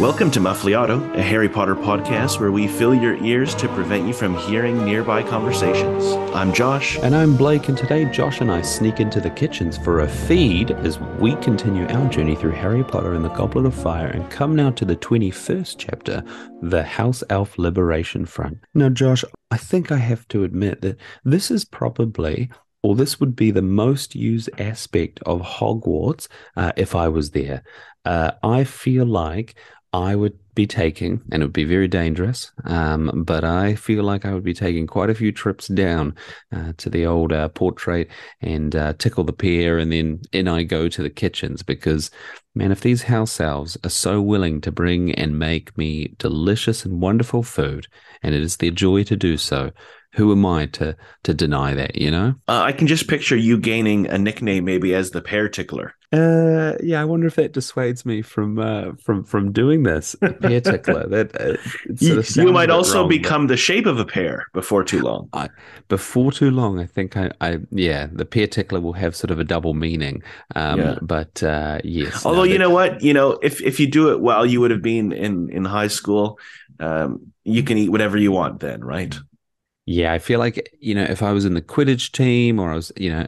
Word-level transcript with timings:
Welcome 0.00 0.30
to 0.32 0.40
Muffliato, 0.40 1.14
a 1.14 1.22
Harry 1.22 1.50
Potter 1.50 1.76
podcast 1.76 2.40
where 2.40 2.50
we 2.50 2.66
fill 2.66 2.94
your 2.94 3.22
ears 3.22 3.54
to 3.56 3.68
prevent 3.68 4.06
you 4.06 4.14
from 4.14 4.36
hearing 4.36 4.84
nearby 4.84 5.22
conversations. 5.22 6.04
I'm 6.34 6.52
Josh. 6.52 6.98
And 6.98 7.14
I'm 7.14 7.36
Blake, 7.36 7.68
and 7.68 7.76
today 7.76 8.06
Josh 8.06 8.40
and 8.40 8.50
I 8.50 8.62
sneak 8.62 9.00
into 9.00 9.20
the 9.20 9.30
kitchens 9.30 9.76
for 9.76 10.00
a 10.00 10.08
feed 10.08 10.70
as 10.70 10.98
we 10.98 11.36
continue 11.36 11.86
our 11.88 12.08
journey 12.08 12.34
through 12.34 12.52
Harry 12.52 12.82
Potter 12.82 13.12
and 13.12 13.24
the 13.24 13.28
Goblet 13.28 13.66
of 13.66 13.74
Fire 13.74 14.08
and 14.08 14.28
come 14.30 14.56
now 14.56 14.70
to 14.70 14.84
the 14.86 14.96
21st 14.96 15.76
chapter, 15.78 16.24
The 16.62 16.82
House 16.82 17.22
Elf 17.28 17.58
Liberation 17.58 18.24
Front. 18.24 18.64
Now, 18.74 18.88
Josh, 18.88 19.24
I 19.50 19.58
think 19.58 19.92
I 19.92 19.98
have 19.98 20.26
to 20.28 20.42
admit 20.42 20.80
that 20.80 20.96
this 21.22 21.50
is 21.50 21.66
probably 21.66 22.50
or 22.82 22.96
this 22.96 23.20
would 23.20 23.36
be 23.36 23.50
the 23.50 23.62
most 23.62 24.14
used 24.14 24.50
aspect 24.58 25.20
of 25.24 25.40
Hogwarts 25.40 26.28
uh, 26.56 26.72
if 26.76 26.96
I 26.96 27.08
was 27.08 27.30
there. 27.30 27.62
Uh, 28.04 28.32
I 28.42 28.64
feel 28.64 29.06
like 29.06 29.54
I 29.92 30.16
would 30.16 30.38
be 30.54 30.66
taking, 30.66 31.20
and 31.30 31.42
it 31.42 31.46
would 31.46 31.52
be 31.52 31.64
very 31.64 31.88
dangerous. 31.88 32.50
Um, 32.64 33.24
but 33.26 33.44
I 33.44 33.74
feel 33.74 34.04
like 34.04 34.24
I 34.24 34.32
would 34.32 34.42
be 34.42 34.54
taking 34.54 34.86
quite 34.86 35.10
a 35.10 35.14
few 35.14 35.32
trips 35.32 35.68
down 35.68 36.14
uh, 36.50 36.72
to 36.78 36.88
the 36.88 37.04
old 37.06 37.32
uh, 37.32 37.48
portrait 37.50 38.08
and 38.40 38.74
uh, 38.74 38.94
tickle 38.94 39.24
the 39.24 39.32
pear, 39.32 39.78
and 39.78 39.92
then 39.92 40.20
in 40.32 40.48
I 40.48 40.62
go 40.62 40.88
to 40.88 41.02
the 41.02 41.10
kitchens 41.10 41.62
because, 41.62 42.10
man, 42.54 42.72
if 42.72 42.80
these 42.80 43.02
house 43.02 43.38
elves 43.38 43.76
are 43.84 43.90
so 43.90 44.22
willing 44.22 44.60
to 44.62 44.72
bring 44.72 45.14
and 45.14 45.38
make 45.38 45.76
me 45.76 46.14
delicious 46.18 46.84
and 46.86 47.00
wonderful 47.02 47.42
food, 47.42 47.86
and 48.22 48.34
it 48.34 48.42
is 48.42 48.56
their 48.56 48.70
joy 48.70 49.04
to 49.04 49.16
do 49.16 49.36
so, 49.36 49.72
who 50.12 50.32
am 50.32 50.44
I 50.44 50.66
to 50.66 50.96
to 51.24 51.34
deny 51.34 51.74
that? 51.74 51.96
You 51.96 52.10
know, 52.10 52.34
uh, 52.48 52.62
I 52.62 52.72
can 52.72 52.86
just 52.86 53.08
picture 53.08 53.36
you 53.36 53.58
gaining 53.58 54.06
a 54.06 54.18
nickname, 54.18 54.64
maybe 54.64 54.94
as 54.94 55.10
the 55.10 55.22
pear 55.22 55.48
tickler. 55.48 55.94
Uh, 56.12 56.76
yeah, 56.82 57.00
I 57.00 57.06
wonder 57.06 57.26
if 57.26 57.36
that 57.36 57.54
dissuades 57.54 58.04
me 58.04 58.20
from 58.20 58.58
uh, 58.58 58.92
from 59.02 59.24
from 59.24 59.50
doing 59.50 59.82
this. 59.82 60.14
Pear 60.40 60.60
tickler. 60.60 61.06
That 61.12 61.40
uh, 61.40 61.56
you, 61.98 62.22
you, 62.42 62.52
might 62.52 62.70
also 62.70 63.00
wrong, 63.00 63.08
become 63.08 63.46
the 63.46 63.56
shape 63.56 63.86
of 63.86 63.98
a 63.98 64.04
pear 64.04 64.46
before 64.52 64.84
too 64.84 65.00
long. 65.00 65.28
I, 65.32 65.48
before 65.88 66.30
too 66.30 66.50
long, 66.50 66.78
I 66.78 66.86
think 66.86 67.16
I, 67.16 67.30
I 67.40 67.58
yeah, 67.70 68.08
the 68.12 68.24
pear 68.26 68.46
tickler 68.46 68.80
will 68.80 68.92
have 68.92 69.16
sort 69.16 69.30
of 69.30 69.38
a 69.38 69.44
double 69.44 69.72
meaning. 69.72 70.22
Um, 70.54 70.80
yeah. 70.80 70.98
but 71.00 71.42
uh, 71.42 71.80
yes. 71.82 72.26
Although 72.26 72.44
no, 72.44 72.52
you 72.52 72.58
know 72.58 72.70
what, 72.70 73.02
you 73.02 73.14
know, 73.14 73.38
if 73.42 73.62
if 73.62 73.80
you 73.80 73.90
do 73.90 74.10
it 74.12 74.20
well, 74.20 74.44
you 74.44 74.60
would 74.60 74.70
have 74.70 74.82
been 74.82 75.12
in 75.12 75.48
in 75.50 75.64
high 75.64 75.88
school. 75.88 76.38
Um, 76.78 77.32
you 77.44 77.62
can 77.62 77.78
eat 77.78 77.88
whatever 77.88 78.18
you 78.18 78.32
want 78.32 78.60
then, 78.60 78.84
right? 78.84 79.14
Yeah, 79.84 80.12
I 80.12 80.20
feel 80.20 80.38
like 80.38 80.70
you 80.78 80.94
know 80.94 81.02
if 81.02 81.22
I 81.22 81.32
was 81.32 81.44
in 81.44 81.54
the 81.54 81.62
Quidditch 81.62 82.12
team 82.12 82.60
or 82.60 82.70
I 82.70 82.76
was 82.76 82.92
you 82.96 83.10
know 83.10 83.26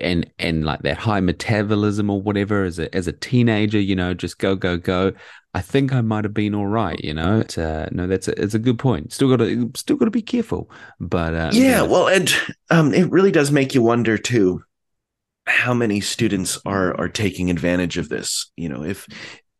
and 0.00 0.30
and 0.38 0.64
like 0.64 0.82
that 0.82 0.98
high 0.98 1.20
metabolism 1.20 2.10
or 2.10 2.20
whatever 2.20 2.64
as 2.64 2.78
a 2.78 2.94
as 2.94 3.06
a 3.06 3.12
teenager, 3.12 3.80
you 3.80 3.96
know, 3.96 4.12
just 4.12 4.38
go 4.38 4.54
go 4.56 4.76
go. 4.76 5.12
I 5.54 5.62
think 5.62 5.94
I 5.94 6.02
might 6.02 6.24
have 6.24 6.34
been 6.34 6.54
all 6.54 6.66
right, 6.66 7.02
you 7.02 7.14
know. 7.14 7.38
But, 7.38 7.56
uh, 7.56 7.86
no, 7.90 8.06
that's 8.06 8.28
a, 8.28 8.38
it's 8.38 8.52
a 8.52 8.58
good 8.58 8.78
point. 8.78 9.10
Still 9.10 9.30
got 9.30 9.42
to 9.42 9.70
still 9.74 9.96
got 9.96 10.04
to 10.04 10.10
be 10.10 10.20
careful, 10.20 10.70
but 11.00 11.34
um, 11.34 11.50
yeah, 11.54 11.80
well, 11.80 12.08
and 12.08 12.30
um, 12.68 12.92
it 12.92 13.10
really 13.10 13.32
does 13.32 13.50
make 13.50 13.74
you 13.74 13.80
wonder 13.80 14.18
too 14.18 14.62
how 15.46 15.72
many 15.72 16.02
students 16.02 16.60
are 16.66 16.94
are 17.00 17.08
taking 17.08 17.48
advantage 17.48 17.96
of 17.96 18.10
this. 18.10 18.50
You 18.56 18.68
know, 18.68 18.84
if 18.84 19.06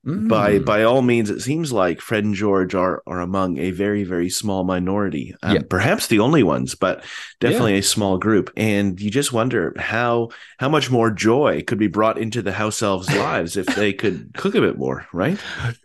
Mm. 0.07 0.29
By 0.29 0.61
by 0.61 0.85
all 0.85 1.03
means, 1.03 1.31
it 1.31 1.41
seems 1.41 1.73
like 1.73 2.01
Fred 2.01 2.25
and 2.25 2.35
George 2.35 2.77
are 2.77 3.03
are 3.09 3.21
among 3.21 3.59
a 3.59 3.73
very 3.73 4.05
very 4.05 4.31
small 4.31 4.63
minority, 4.63 5.35
um, 5.43 5.57
yeah. 5.57 5.63
perhaps 5.69 6.07
the 6.07 6.21
only 6.21 6.45
ones, 6.45 6.77
but 6.77 7.05
definitely 7.41 7.73
yeah. 7.73 7.81
a 7.81 7.83
small 7.83 8.17
group. 8.17 8.53
And 8.57 9.01
you 9.01 9.11
just 9.11 9.33
wonder 9.33 9.75
how 9.77 10.29
how 10.59 10.69
much 10.69 10.93
more 10.93 11.11
joy 11.11 11.63
could 11.63 11.79
be 11.79 11.89
brought 11.89 12.19
into 12.19 12.41
the 12.41 12.53
house 12.53 12.83
elves' 12.83 13.13
lives 13.17 13.57
if 13.57 13.67
they 13.67 13.93
could 13.93 14.33
cook 14.35 14.55
a 14.55 14.61
bit 14.61 14.79
more, 14.79 15.09
right? 15.13 15.41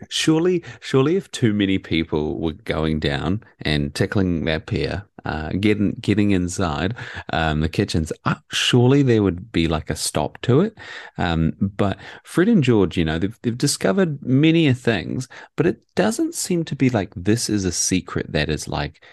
Surely, 0.10 0.64
surely, 0.82 1.16
if 1.16 1.32
too 1.32 1.52
many 1.52 1.80
people 1.80 2.40
were 2.40 2.54
going 2.54 3.00
down 3.00 3.44
and 3.62 3.96
tickling 3.96 4.46
that 4.46 4.68
pear, 4.68 5.04
uh, 5.26 5.50
getting 5.60 5.94
getting 6.02 6.32
inside 6.32 6.96
um, 7.34 7.62
the 7.62 7.70
kitchens, 7.70 8.12
uh, 8.26 8.36
surely 8.52 9.04
there 9.04 9.24
would 9.24 9.52
be 9.52 9.68
like 9.68 9.90
a 9.90 9.96
stop 9.96 10.40
to 10.42 10.62
it. 10.62 10.78
Um, 11.18 11.54
but 11.60 11.98
Fred 12.24 12.50
and 12.50 12.64
George, 12.64 12.98
you 12.98 13.06
know, 13.06 13.20
they've 13.20 13.38
they've 13.42 13.58
discovered 13.58 14.22
many 14.24 14.72
things, 14.74 15.28
but 15.56 15.68
it 15.68 15.82
doesn't 15.96 16.36
seem 16.36 16.64
to 16.66 16.76
be 16.76 16.90
like 16.90 17.14
this 17.16 17.50
is 17.50 17.66
a 17.66 17.72
secret 17.72 18.32
that 18.32 18.50
is 18.50 18.68
like 18.68 19.04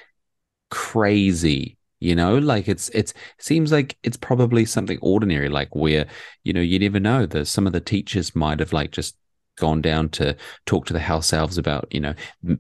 crazy 0.71 1.79
you 2.01 2.15
know 2.15 2.39
like 2.39 2.69
it's 2.69 2.89
it's 2.91 3.13
seems 3.39 3.73
like 3.73 3.97
it's 4.03 4.17
probably 4.17 4.65
something 4.65 4.99
ordinary 5.03 5.49
like 5.49 5.75
where 5.75 6.07
you 6.45 6.53
know 6.53 6.61
you 6.61 6.79
never 6.79 7.01
know 7.01 7.27
the 7.27 7.45
some 7.45 7.67
of 7.67 7.73
the 7.73 7.81
teachers 7.81 8.37
might 8.37 8.61
have 8.61 8.73
like 8.73 8.93
just 8.93 9.17
gone 9.59 9.83
down 9.83 10.09
to 10.11 10.37
talk 10.67 10.87
to 10.87 10.93
the 10.93 11.01
house 11.01 11.33
elves 11.33 11.59
about 11.59 11.87
you 11.91 12.01
know 12.01 12.15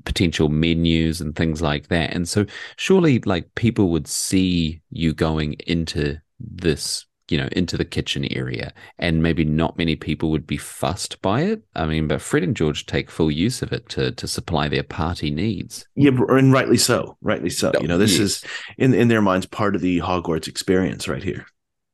potential 0.04 0.48
menus 0.48 1.20
and 1.20 1.34
things 1.34 1.62
like 1.62 1.88
that. 1.88 2.12
And 2.12 2.28
so 2.28 2.47
surely 2.76 3.20
like 3.20 3.54
people 3.54 3.91
would 3.91 4.06
see 4.06 4.81
you 4.91 5.14
going 5.14 5.54
into 5.66 6.19
this 6.41 7.06
you 7.28 7.37
know 7.37 7.48
into 7.53 7.76
the 7.76 7.84
kitchen 7.84 8.25
area 8.32 8.72
and 8.98 9.22
maybe 9.22 9.44
not 9.44 9.76
many 9.76 9.97
people 9.97 10.31
would 10.31 10.47
be 10.47 10.56
fussed 10.56 11.20
by 11.22 11.42
it. 11.42 11.62
I 11.75 11.87
mean 11.87 12.08
but 12.08 12.22
fred 12.22 12.42
and 12.42 12.56
george 12.56 12.87
take 12.87 13.10
full 13.10 13.31
use 13.31 13.62
of 13.62 13.72
it 13.72 13.88
to 13.91 14.12
to 14.12 14.26
supply 14.26 14.69
their 14.69 14.82
party 14.82 15.31
needs. 15.31 15.87
Yeah 15.94 16.12
and 16.28 16.53
rightly 16.53 16.78
so 16.78 17.16
rightly 17.20 17.50
so. 17.50 17.72
Oh, 17.75 17.81
you 17.81 17.88
know 17.88 17.98
this 17.98 18.12
yes. 18.12 18.20
is 18.20 18.44
in 18.78 18.94
in 18.94 19.08
their 19.08 19.22
minds 19.22 19.47
part 19.47 19.75
of 19.75 19.82
the 19.82 19.98
hogwarts 20.00 20.48
experience 20.48 21.08
right 21.08 21.22
here. 21.22 21.47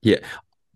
Yeah. 0.02 0.18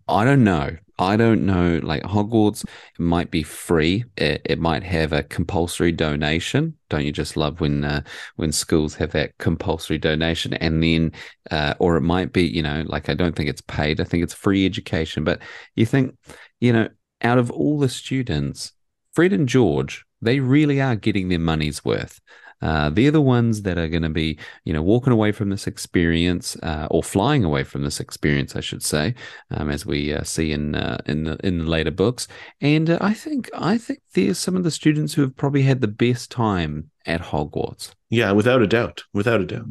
I 0.07 0.25
don't 0.25 0.43
know. 0.43 0.75
I 0.99 1.15
don't 1.15 1.45
know. 1.45 1.79
Like 1.81 2.03
Hogwarts 2.03 2.65
might 2.97 3.31
be 3.31 3.41
free. 3.41 4.03
It, 4.17 4.41
it, 4.43 4.59
might 4.59 4.83
have 4.83 5.13
a 5.13 5.23
compulsory 5.23 5.93
donation. 5.93 6.75
Don't 6.89 7.05
you 7.05 7.13
just 7.13 7.37
love 7.37 7.61
when 7.61 7.85
uh, 7.85 8.01
when 8.35 8.51
schools 8.51 8.95
have 8.95 9.11
that 9.13 9.37
compulsory 9.37 9.97
donation? 9.97 10.53
And 10.55 10.83
then, 10.83 11.13
uh, 11.51 11.75
or 11.79 11.95
it 11.95 12.01
might 12.01 12.33
be, 12.33 12.43
you 12.43 12.61
know, 12.61 12.83
like 12.85 13.07
I 13.07 13.13
don't 13.13 13.33
think 13.33 13.49
it's 13.49 13.61
paid. 13.61 14.01
I 14.01 14.03
think 14.03 14.23
it's 14.23 14.33
free 14.33 14.65
education. 14.65 15.23
But 15.23 15.41
you 15.75 15.85
think, 15.85 16.17
you 16.59 16.73
know, 16.73 16.89
out 17.21 17.37
of 17.37 17.49
all 17.49 17.79
the 17.79 17.89
students, 17.89 18.73
Fred 19.13 19.31
and 19.31 19.47
George, 19.47 20.05
they 20.21 20.41
really 20.41 20.81
are 20.81 20.97
getting 20.97 21.29
their 21.29 21.39
money's 21.39 21.85
worth. 21.85 22.19
Uh, 22.61 22.89
they're 22.89 23.11
the 23.11 23.21
ones 23.21 23.61
that 23.61 23.77
are 23.77 23.87
going 23.87 24.03
to 24.03 24.09
be, 24.09 24.37
you 24.65 24.73
know, 24.73 24.81
walking 24.81 25.13
away 25.13 25.31
from 25.31 25.49
this 25.49 25.67
experience 25.67 26.55
uh, 26.63 26.87
or 26.91 27.01
flying 27.01 27.43
away 27.43 27.63
from 27.63 27.83
this 27.83 27.99
experience, 27.99 28.55
I 28.55 28.59
should 28.59 28.83
say, 28.83 29.15
um, 29.51 29.69
as 29.69 29.85
we 29.85 30.13
uh, 30.13 30.23
see 30.23 30.51
in 30.51 30.75
uh, 30.75 30.97
in 31.05 31.23
the 31.23 31.37
in 31.43 31.59
the 31.59 31.65
later 31.65 31.91
books. 31.91 32.27
And 32.61 32.89
uh, 32.89 32.97
I 33.01 33.13
think 33.13 33.49
I 33.55 33.77
think 33.77 33.99
there's 34.13 34.37
some 34.37 34.55
of 34.55 34.63
the 34.63 34.71
students 34.71 35.13
who 35.13 35.21
have 35.21 35.35
probably 35.35 35.63
had 35.63 35.81
the 35.81 35.87
best 35.87 36.31
time 36.31 36.91
at 37.05 37.21
Hogwarts. 37.21 37.91
Yeah, 38.09 38.31
without 38.31 38.61
a 38.61 38.67
doubt, 38.67 39.03
without 39.13 39.41
a 39.41 39.45
doubt. 39.45 39.67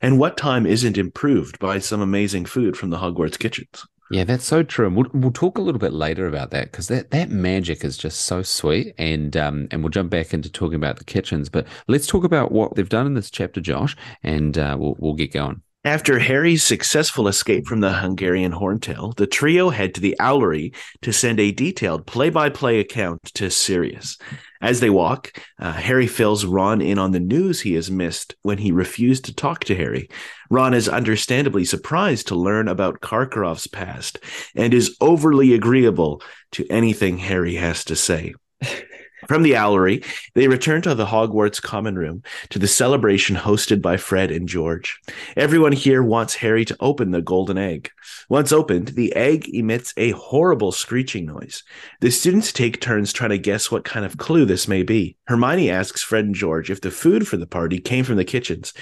And 0.00 0.18
what 0.18 0.36
time 0.36 0.64
isn't 0.64 0.96
improved 0.96 1.58
by 1.58 1.80
some 1.80 2.00
amazing 2.00 2.44
food 2.44 2.76
from 2.76 2.90
the 2.90 2.98
Hogwarts 2.98 3.38
kitchens? 3.38 3.84
Yeah, 4.10 4.24
that's 4.24 4.44
so 4.44 4.62
true. 4.62 4.86
And 4.86 4.96
we'll, 4.96 5.10
we'll 5.12 5.32
talk 5.32 5.58
a 5.58 5.60
little 5.60 5.78
bit 5.78 5.92
later 5.92 6.26
about 6.26 6.50
that 6.52 6.70
because 6.70 6.88
that, 6.88 7.10
that 7.10 7.30
magic 7.30 7.84
is 7.84 7.98
just 7.98 8.22
so 8.22 8.42
sweet. 8.42 8.94
And 8.96 9.36
um, 9.36 9.68
and 9.70 9.82
we'll 9.82 9.90
jump 9.90 10.10
back 10.10 10.32
into 10.32 10.50
talking 10.50 10.76
about 10.76 10.96
the 10.96 11.04
kitchens. 11.04 11.48
But 11.48 11.66
let's 11.88 12.06
talk 12.06 12.24
about 12.24 12.50
what 12.50 12.74
they've 12.74 12.88
done 12.88 13.06
in 13.06 13.14
this 13.14 13.30
chapter, 13.30 13.60
Josh, 13.60 13.96
and 14.22 14.56
uh, 14.56 14.76
we'll, 14.78 14.96
we'll 14.98 15.14
get 15.14 15.32
going. 15.32 15.62
After 15.84 16.18
Harry's 16.18 16.64
successful 16.64 17.28
escape 17.28 17.66
from 17.66 17.80
the 17.80 17.92
Hungarian 17.92 18.52
Horntail, 18.52 19.14
the 19.16 19.26
trio 19.26 19.70
head 19.70 19.94
to 19.94 20.00
the 20.00 20.16
Owlery 20.20 20.74
to 21.02 21.12
send 21.12 21.38
a 21.38 21.52
detailed 21.52 22.04
play 22.04 22.30
by 22.30 22.48
play 22.48 22.80
account 22.80 23.22
to 23.34 23.50
Sirius. 23.50 24.18
As 24.60 24.80
they 24.80 24.90
walk, 24.90 25.40
uh, 25.58 25.72
Harry 25.72 26.06
fills 26.06 26.44
Ron 26.44 26.80
in 26.80 26.98
on 26.98 27.12
the 27.12 27.20
news 27.20 27.60
he 27.60 27.74
has 27.74 27.90
missed 27.90 28.34
when 28.42 28.58
he 28.58 28.72
refused 28.72 29.24
to 29.26 29.34
talk 29.34 29.64
to 29.64 29.76
Harry. 29.76 30.08
Ron 30.50 30.74
is 30.74 30.88
understandably 30.88 31.64
surprised 31.64 32.28
to 32.28 32.34
learn 32.34 32.68
about 32.68 33.00
Karkaroff's 33.00 33.66
past 33.66 34.18
and 34.54 34.74
is 34.74 34.96
overly 35.00 35.54
agreeable 35.54 36.22
to 36.52 36.66
anything 36.70 37.18
Harry 37.18 37.54
has 37.54 37.84
to 37.84 37.96
say. 37.96 38.34
From 39.26 39.42
the 39.42 39.52
Owlery, 39.52 40.04
they 40.34 40.46
return 40.46 40.82
to 40.82 40.94
the 40.94 41.06
Hogwarts 41.06 41.60
common 41.60 41.96
room 41.96 42.22
to 42.50 42.58
the 42.58 42.68
celebration 42.68 43.34
hosted 43.34 43.82
by 43.82 43.96
Fred 43.96 44.30
and 44.30 44.48
George. 44.48 45.00
Everyone 45.36 45.72
here 45.72 46.02
wants 46.02 46.36
Harry 46.36 46.64
to 46.66 46.76
open 46.78 47.10
the 47.10 47.20
golden 47.20 47.58
egg. 47.58 47.90
Once 48.28 48.52
opened, 48.52 48.88
the 48.88 49.14
egg 49.16 49.48
emits 49.52 49.92
a 49.96 50.12
horrible 50.12 50.70
screeching 50.70 51.26
noise. 51.26 51.64
The 52.00 52.10
students 52.10 52.52
take 52.52 52.80
turns 52.80 53.12
trying 53.12 53.30
to 53.30 53.38
guess 53.38 53.70
what 53.70 53.84
kind 53.84 54.06
of 54.06 54.18
clue 54.18 54.44
this 54.44 54.68
may 54.68 54.82
be. 54.82 55.16
Hermione 55.26 55.70
asks 55.70 56.02
Fred 56.02 56.24
and 56.24 56.34
George 56.34 56.70
if 56.70 56.80
the 56.80 56.90
food 56.90 57.26
for 57.26 57.36
the 57.36 57.46
party 57.46 57.80
came 57.80 58.04
from 58.04 58.16
the 58.16 58.24
kitchens 58.24 58.72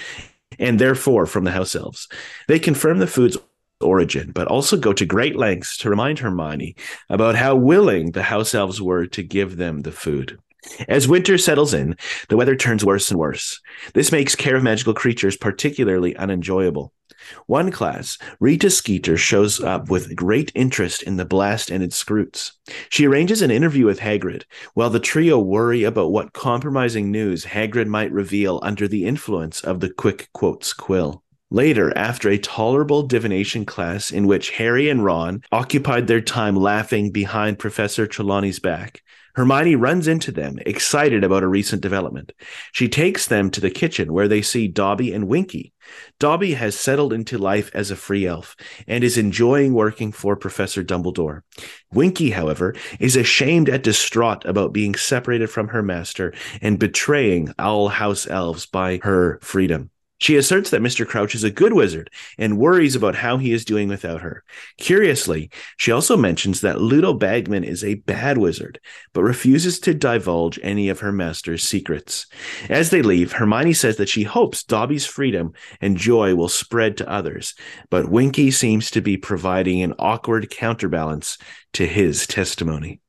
and 0.59 0.79
therefore 0.79 1.25
from 1.25 1.43
the 1.43 1.51
house 1.51 1.75
elves. 1.75 2.07
They 2.47 2.59
confirm 2.59 2.99
the 2.99 3.07
food's 3.07 3.37
origin, 3.81 4.31
but 4.31 4.47
also 4.47 4.77
go 4.77 4.93
to 4.93 5.05
great 5.05 5.35
lengths 5.35 5.77
to 5.77 5.89
remind 5.89 6.19
Hermione 6.19 6.75
about 7.09 7.35
how 7.35 7.55
willing 7.55 8.11
the 8.11 8.23
house 8.23 8.53
elves 8.55 8.81
were 8.81 9.05
to 9.07 9.23
give 9.23 9.57
them 9.57 9.81
the 9.81 9.91
food. 9.91 10.39
As 10.89 11.07
winter 11.07 11.37
settles 11.37 11.73
in, 11.73 11.95
the 12.29 12.37
weather 12.37 12.55
turns 12.55 12.83
worse 12.83 13.09
and 13.09 13.19
worse. 13.19 13.61
This 13.93 14.11
makes 14.11 14.35
care 14.35 14.55
of 14.55 14.63
magical 14.63 14.93
creatures 14.93 15.37
particularly 15.37 16.15
unenjoyable. 16.15 16.93
One 17.47 17.71
class, 17.71 18.17
Rita 18.39 18.69
Skeeter 18.69 19.17
shows 19.17 19.61
up 19.61 19.89
with 19.89 20.15
great 20.15 20.51
interest 20.55 21.03
in 21.03 21.17
the 21.17 21.25
Blast-Ended 21.25 21.91
Skrewts. 21.91 22.51
She 22.89 23.07
arranges 23.07 23.41
an 23.41 23.51
interview 23.51 23.85
with 23.85 23.99
Hagrid, 23.99 24.43
while 24.75 24.89
the 24.89 24.99
trio 24.99 25.39
worry 25.39 25.83
about 25.83 26.11
what 26.11 26.33
compromising 26.33 27.11
news 27.11 27.45
Hagrid 27.45 27.87
might 27.87 28.11
reveal 28.11 28.59
under 28.63 28.87
the 28.87 29.05
influence 29.05 29.61
of 29.61 29.79
the 29.79 29.89
quick 29.89 30.29
quotes 30.33 30.73
quill. 30.73 31.23
Later, 31.49 31.97
after 31.97 32.29
a 32.29 32.37
tolerable 32.37 33.03
divination 33.03 33.65
class 33.65 34.11
in 34.11 34.27
which 34.27 34.51
Harry 34.51 34.89
and 34.89 35.03
Ron 35.03 35.43
occupied 35.51 36.07
their 36.07 36.19
time 36.19 36.57
laughing 36.57 37.09
behind 37.11 37.57
Professor 37.57 38.05
Trelawney's 38.05 38.59
back, 38.59 39.01
Hermione 39.35 39.75
runs 39.75 40.07
into 40.07 40.31
them, 40.31 40.57
excited 40.65 41.23
about 41.23 41.43
a 41.43 41.47
recent 41.47 41.81
development. 41.81 42.33
She 42.73 42.89
takes 42.89 43.27
them 43.27 43.49
to 43.51 43.61
the 43.61 43.69
kitchen 43.69 44.11
where 44.11 44.27
they 44.27 44.41
see 44.41 44.67
Dobby 44.67 45.13
and 45.13 45.27
Winky. 45.27 45.73
Dobby 46.19 46.55
has 46.55 46.77
settled 46.77 47.13
into 47.13 47.37
life 47.37 47.71
as 47.73 47.91
a 47.91 47.95
free 47.95 48.25
elf 48.25 48.55
and 48.87 49.03
is 49.03 49.17
enjoying 49.17 49.73
working 49.73 50.11
for 50.11 50.35
Professor 50.35 50.83
Dumbledore. 50.83 51.43
Winky, 51.93 52.31
however, 52.31 52.75
is 52.99 53.15
ashamed 53.15 53.69
and 53.69 53.83
distraught 53.83 54.43
about 54.43 54.73
being 54.73 54.95
separated 54.95 55.51
from 55.51 55.67
her 55.67 55.83
master 55.83 56.33
and 56.59 56.79
betraying 56.79 57.53
all 57.59 57.89
house 57.89 58.27
elves 58.27 58.65
by 58.65 58.99
her 59.03 59.39
freedom. 59.41 59.91
She 60.19 60.35
asserts 60.35 60.71
that 60.71 60.81
Mr. 60.81 61.07
Crouch 61.07 61.35
is 61.35 61.43
a 61.43 61.51
good 61.51 61.73
wizard 61.73 62.09
and 62.37 62.57
worries 62.57 62.95
about 62.95 63.15
how 63.15 63.37
he 63.37 63.53
is 63.53 63.65
doing 63.65 63.87
without 63.87 64.21
her. 64.21 64.43
Curiously, 64.77 65.51
she 65.77 65.91
also 65.91 66.17
mentions 66.17 66.61
that 66.61 66.81
Ludo 66.81 67.13
Bagman 67.13 67.63
is 67.63 67.83
a 67.83 67.95
bad 67.95 68.37
wizard, 68.37 68.79
but 69.13 69.23
refuses 69.23 69.79
to 69.81 69.93
divulge 69.93 70.59
any 70.63 70.89
of 70.89 71.01
her 71.01 71.11
master's 71.11 71.63
secrets. 71.63 72.25
As 72.69 72.89
they 72.89 73.01
leave, 73.01 73.33
Hermione 73.33 73.73
says 73.73 73.97
that 73.97 74.09
she 74.09 74.23
hopes 74.23 74.63
Dobby's 74.63 75.05
freedom 75.05 75.53
and 75.81 75.97
joy 75.97 76.33
will 76.33 76.49
spread 76.49 76.97
to 76.97 77.09
others, 77.09 77.53
but 77.89 78.09
Winky 78.09 78.49
seems 78.49 78.89
to 78.91 79.01
be 79.01 79.17
providing 79.17 79.81
an 79.81 79.93
awkward 79.99 80.49
counterbalance 80.49 81.37
to 81.73 81.85
his 81.85 82.25
testimony. 82.25 83.01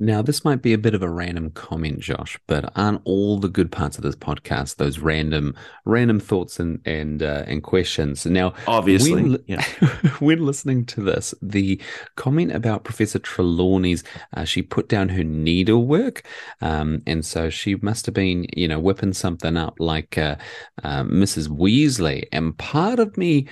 Now, 0.00 0.22
this 0.22 0.44
might 0.44 0.62
be 0.62 0.72
a 0.72 0.78
bit 0.78 0.94
of 0.94 1.02
a 1.02 1.10
random 1.10 1.50
comment, 1.50 1.98
Josh, 1.98 2.38
but 2.46 2.70
aren't 2.76 3.00
all 3.04 3.40
the 3.40 3.48
good 3.48 3.72
parts 3.72 3.98
of 3.98 4.04
this 4.04 4.14
podcast 4.14 4.76
those 4.76 5.00
random, 5.00 5.56
random 5.84 6.20
thoughts 6.20 6.60
and 6.60 6.80
and 6.86 7.20
uh, 7.20 7.42
and 7.48 7.64
questions? 7.64 8.24
Now, 8.24 8.54
obviously, 8.68 9.14
when, 9.14 9.38
yeah. 9.48 9.64
when 10.20 10.46
listening 10.46 10.86
to 10.86 11.00
this, 11.00 11.34
the 11.42 11.80
comment 12.14 12.52
about 12.52 12.84
Professor 12.84 13.18
Trelawney's, 13.18 14.04
uh, 14.36 14.44
she 14.44 14.62
put 14.62 14.88
down 14.88 15.08
her 15.08 15.24
needlework, 15.24 16.22
um, 16.60 17.02
and 17.04 17.24
so 17.24 17.50
she 17.50 17.74
must 17.76 18.06
have 18.06 18.14
been, 18.14 18.46
you 18.56 18.68
know, 18.68 18.78
whipping 18.78 19.12
something 19.12 19.56
up 19.56 19.74
like 19.80 20.16
uh, 20.16 20.36
uh 20.84 21.02
Mrs. 21.02 21.48
Weasley. 21.48 22.24
And 22.30 22.56
part 22.56 23.00
of 23.00 23.16
me 23.16 23.48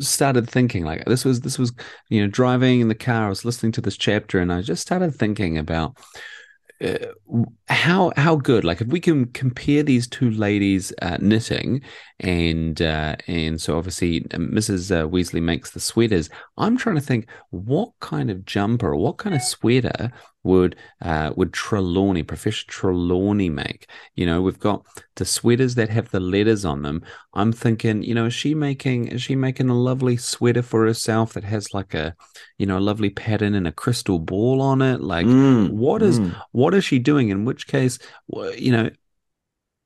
started 0.00 0.48
thinking 0.48 0.84
like 0.84 1.04
this 1.04 1.24
was 1.24 1.40
this 1.40 1.58
was 1.58 1.72
you 2.08 2.20
know 2.20 2.28
driving 2.28 2.80
in 2.80 2.88
the 2.88 2.94
car 2.94 3.26
i 3.26 3.28
was 3.28 3.44
listening 3.44 3.72
to 3.72 3.80
this 3.80 3.96
chapter 3.96 4.40
and 4.40 4.52
i 4.52 4.60
just 4.60 4.82
started 4.82 5.14
thinking 5.14 5.56
about 5.56 5.96
uh, 6.84 6.98
how 7.68 8.12
how 8.16 8.34
good 8.34 8.64
like 8.64 8.80
if 8.80 8.88
we 8.88 8.98
can 8.98 9.26
compare 9.26 9.84
these 9.84 10.08
two 10.08 10.30
ladies 10.32 10.92
uh, 11.02 11.16
knitting 11.20 11.80
and 12.18 12.82
uh, 12.82 13.14
and 13.28 13.60
so 13.60 13.78
obviously 13.78 14.22
Mrs. 14.22 14.90
Uh, 14.90 15.08
Weasley 15.08 15.40
makes 15.40 15.70
the 15.70 15.80
sweaters. 15.80 16.28
I'm 16.56 16.76
trying 16.76 16.96
to 16.96 17.00
think 17.00 17.28
what 17.50 17.90
kind 18.00 18.28
of 18.28 18.44
jumper 18.44 18.96
what 18.96 19.18
kind 19.18 19.36
of 19.36 19.42
sweater 19.42 20.10
would 20.44 20.76
uh, 21.00 21.32
would 21.36 21.52
Trelawney, 21.52 22.22
Professor 22.22 22.64
Trelawney 22.66 23.48
make? 23.48 23.88
You 24.14 24.26
know, 24.26 24.42
we've 24.42 24.58
got 24.58 24.86
the 25.16 25.24
sweaters 25.24 25.74
that 25.74 25.88
have 25.88 26.10
the 26.10 26.20
letters 26.20 26.64
on 26.64 26.82
them. 26.82 27.02
I'm 27.32 27.52
thinking, 27.52 28.02
you 28.02 28.14
know, 28.14 28.26
is 28.26 28.34
she 28.34 28.54
making 28.54 29.08
is 29.08 29.22
she 29.22 29.34
making 29.34 29.70
a 29.70 29.78
lovely 29.78 30.16
sweater 30.16 30.62
for 30.62 30.86
herself 30.86 31.32
that 31.32 31.44
has 31.44 31.74
like 31.74 31.94
a, 31.94 32.14
you 32.58 32.66
know, 32.66 32.78
a 32.78 32.80
lovely 32.80 33.10
pattern 33.10 33.54
and 33.54 33.66
a 33.66 33.72
crystal 33.72 34.18
ball 34.18 34.60
on 34.60 34.82
it? 34.82 35.00
Like, 35.00 35.26
mm, 35.26 35.70
what 35.70 36.02
is 36.02 36.20
mm. 36.20 36.40
what 36.52 36.74
is 36.74 36.84
she 36.84 36.98
doing? 36.98 37.30
In 37.30 37.44
which 37.44 37.66
case, 37.66 37.98
you 38.56 38.70
know, 38.70 38.90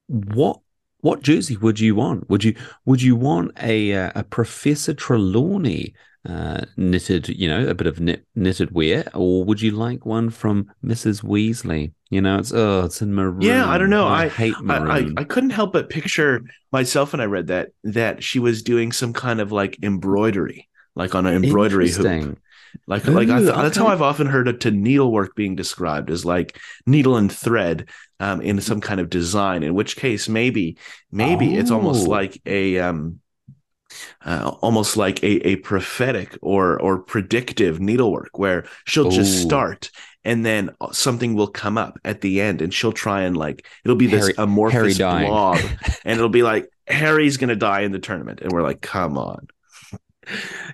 what 0.09 0.61
what 1.01 1.23
jersey 1.23 1.57
would 1.57 1.79
you 1.79 1.95
want? 1.95 2.29
Would 2.29 2.43
you 2.43 2.57
would 2.85 3.01
you 3.01 3.15
want 3.15 3.53
a 3.63 3.95
uh, 3.95 4.13
a 4.17 4.25
Professor 4.25 4.95
Trelawney 4.95 5.95
uh, 6.29 6.61
knitted, 6.77 7.29
you 7.29 7.49
know, 7.49 7.67
a 7.67 7.75
bit 7.75 7.87
of 7.87 8.01
knit, 8.01 8.25
knitted 8.35 8.71
wear, 8.73 9.09
or 9.15 9.45
would 9.45 9.63
you 9.63 9.71
like 9.71 10.05
one 10.05 10.29
from 10.31 10.71
Mrs. 10.85 11.23
Weasley? 11.23 11.93
You 12.11 12.21
know, 12.21 12.39
it's 12.39 12.53
oh, 12.53 12.85
it's 12.85 13.01
in 13.01 13.15
maroon. 13.15 13.41
Yeah, 13.41 13.69
I 13.69 13.79
don't 13.79 13.91
know. 13.91 14.07
I, 14.07 14.25
I 14.25 14.29
hate 14.29 14.61
maroon. 14.61 15.17
I, 15.17 15.21
I, 15.21 15.23
I 15.23 15.25
couldn't 15.25 15.51
help 15.51 15.73
but 15.73 15.89
picture 15.89 16.43
myself 16.71 17.13
when 17.13 17.21
I 17.21 17.25
read 17.25 17.47
that 17.49 17.71
that 17.85 18.23
she 18.23 18.39
was 18.39 18.63
doing 18.63 18.93
some 18.93 19.13
kind 19.13 19.41
of 19.41 19.53
like 19.53 19.79
embroidery, 19.83 20.69
like 20.95 21.15
on 21.15 21.27
an 21.27 21.43
embroidery 21.43 21.91
hoop. 21.91 22.39
Like, 22.87 23.07
Ooh, 23.09 23.13
like 23.13 23.29
I 23.29 23.39
th- 23.39 23.55
that's 23.55 23.77
how 23.77 23.87
I've 23.87 24.03
often 24.03 24.27
heard 24.27 24.49
it 24.49 24.61
to 24.61 24.71
needlework 24.71 25.35
being 25.35 25.57
described 25.57 26.11
as 26.11 26.25
like 26.25 26.59
needle 26.87 27.17
and 27.17 27.33
thread 27.33 27.89
um, 28.21 28.41
in 28.43 28.61
some 28.61 28.81
kind 28.81 29.01
of 29.01 29.09
design. 29.11 29.63
In 29.63 29.75
which 29.75 29.97
case, 29.97 30.29
maybe, 30.29 30.77
maybe 31.11 31.57
oh. 31.57 31.61
it's 31.61 31.71
almost 31.71 32.07
oh. 32.07 32.11
like 32.11 32.41
a, 32.45 32.79
um, 32.79 33.21
uh, 34.25 34.53
almost 34.61 34.97
like 34.97 35.23
a, 35.23 35.49
a 35.49 35.57
prophetic 35.57 36.37
or 36.43 36.81
or 36.81 36.99
predictive 36.99 37.81
needlework, 37.81 38.39
where 38.39 38.65
she'll 38.85 39.09
Ooh. 39.09 39.13
just 39.13 39.43
start 39.43 39.91
and 40.25 40.45
then 40.45 40.71
something 40.93 41.35
will 41.35 41.47
come 41.47 41.79
up 41.79 41.99
at 42.05 42.21
the 42.21 42.41
end, 42.41 42.61
and 42.61 42.75
she'll 42.75 42.93
try 42.93 43.23
and 43.23 43.37
like 43.37 43.67
it'll 43.85 43.97
be 43.97 44.07
this 44.07 44.27
Harry, 44.27 44.35
amorphous 44.39 44.99
Harry 44.99 45.27
blob, 45.27 45.59
and 46.05 46.19
it'll 46.19 46.29
be 46.29 46.43
like 46.43 46.69
Harry's 46.87 47.37
gonna 47.37 47.57
die 47.57 47.81
in 47.81 47.93
the 47.93 47.99
tournament, 47.99 48.41
and 48.41 48.53
we're 48.53 48.63
like, 48.63 48.81
come 48.81 49.17
on 49.17 49.47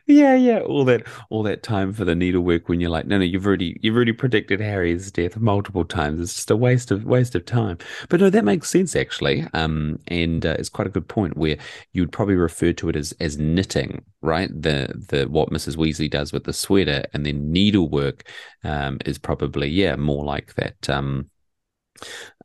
yeah, 0.07 0.35
yeah, 0.35 0.61
all 0.61 0.85
that, 0.87 1.07
all 1.31 1.43
that 1.45 1.63
time 1.63 1.93
for 1.93 2.05
the 2.05 2.15
needlework 2.15 2.69
when 2.69 2.81
you're 2.81 2.91
like, 2.91 3.07
no, 3.07 3.19
no, 3.19 3.25
you've 3.25 3.47
already, 3.47 3.79
you've 3.83 3.97
already 3.97 4.13
predicted 4.13 4.61
Harry's 4.61 5.11
death 5.11 5.37
multiple 5.37 5.85
times. 5.85 6.21
It's 6.21 6.35
just 6.35 6.51
a 6.51 6.57
waste 6.57 6.91
of, 6.91 7.05
waste 7.05 7.35
of 7.35 7.45
time. 7.45 7.79
But 8.09 8.21
no, 8.21 8.31
that 8.31 8.45
makes 8.45 8.71
sense 8.71 8.97
actually, 8.97 9.47
um, 9.55 9.99
and 10.09 10.45
uh, 10.45 10.57
it's 10.59 10.69
quite 10.69 10.87
a 10.87 10.91
good 10.91 11.09
point 11.09 11.37
where 11.37 11.57
you'd 11.93 12.13
probably 12.13 12.37
refer 12.37 12.73
to 12.75 12.89
it 12.89 12.97
as 12.97 13.13
as 13.21 13.39
knitting, 13.39 14.05
right? 14.23 14.51
The 14.51 15.05
the 15.09 15.27
what 15.29 15.51
Mrs. 15.51 15.77
Weasley 15.77 16.11
does 16.11 16.33
with 16.33 16.45
the 16.45 16.53
sweater, 16.53 17.05
and 17.13 17.25
then 17.25 17.53
needlework 17.53 18.29
um, 18.63 18.99
is 19.07 19.19
probably 19.19 19.69
yeah 19.69 19.97
more 19.97 20.25
like 20.25 20.55
that. 20.55 20.89
Um, 20.89 21.31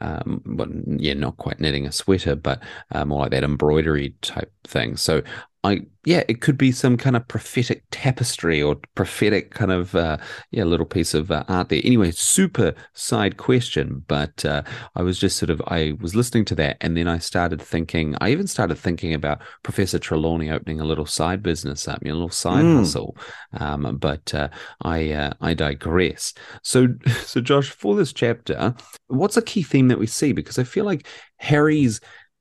um, 0.01 0.41
but 0.45 0.69
yeah, 0.85 1.13
not 1.13 1.37
quite 1.37 1.59
knitting 1.59 1.85
a 1.85 1.91
sweater, 1.91 2.35
but 2.35 2.61
uh, 2.91 3.05
more 3.05 3.21
like 3.21 3.31
that 3.31 3.43
embroidery 3.43 4.15
type 4.21 4.51
thing. 4.65 4.95
So 4.95 5.23
I 5.63 5.81
yeah, 6.05 6.23
it 6.29 6.39
could 6.39 6.57
be 6.57 6.71
some 6.71 6.95
kind 6.95 7.17
of 7.17 7.27
prophetic 7.27 7.83
tapestry 7.91 8.61
or 8.61 8.77
prophetic 8.95 9.51
kind 9.51 9.71
of 9.71 9.93
uh, 9.93 10.17
yeah 10.51 10.63
little 10.63 10.85
piece 10.85 11.13
of 11.13 11.29
uh, 11.31 11.43
art 11.49 11.67
there. 11.67 11.81
Anyway, 11.83 12.11
super 12.11 12.73
side 12.93 13.35
question, 13.35 14.05
but 14.07 14.45
uh, 14.45 14.63
I 14.95 15.01
was 15.01 15.19
just 15.19 15.37
sort 15.37 15.49
of 15.49 15.61
I 15.67 15.97
was 15.99 16.15
listening 16.15 16.45
to 16.45 16.55
that, 16.55 16.77
and 16.79 16.95
then 16.95 17.09
I 17.09 17.17
started 17.17 17.61
thinking. 17.61 18.15
I 18.21 18.31
even 18.31 18.47
started 18.47 18.77
thinking 18.77 19.13
about 19.13 19.41
Professor 19.63 19.99
Trelawney 19.99 20.49
opening 20.49 20.79
a 20.79 20.85
little 20.85 21.05
side 21.05 21.43
business 21.43 21.87
up, 21.89 21.99
you 22.01 22.09
know, 22.09 22.13
a 22.13 22.15
little 22.15 22.29
side 22.29 22.63
mm. 22.63 22.77
hustle. 22.77 23.17
Um, 23.59 23.97
but 23.99 24.33
uh, 24.33 24.47
I 24.81 25.11
uh, 25.11 25.33
I 25.41 25.53
digress. 25.53 26.33
So 26.63 26.87
so 27.25 27.41
Josh, 27.41 27.69
for 27.69 27.95
this 27.95 28.13
chapter, 28.13 28.73
what's 29.07 29.35
a 29.35 29.41
key 29.41 29.63
theme 29.63 29.89
that 29.89 29.99
we 29.99 30.07
see? 30.07 30.31
Because 30.31 30.57
I 30.57 30.63
feel 30.63 30.85
like 30.85 31.05
Harry's 31.37 31.99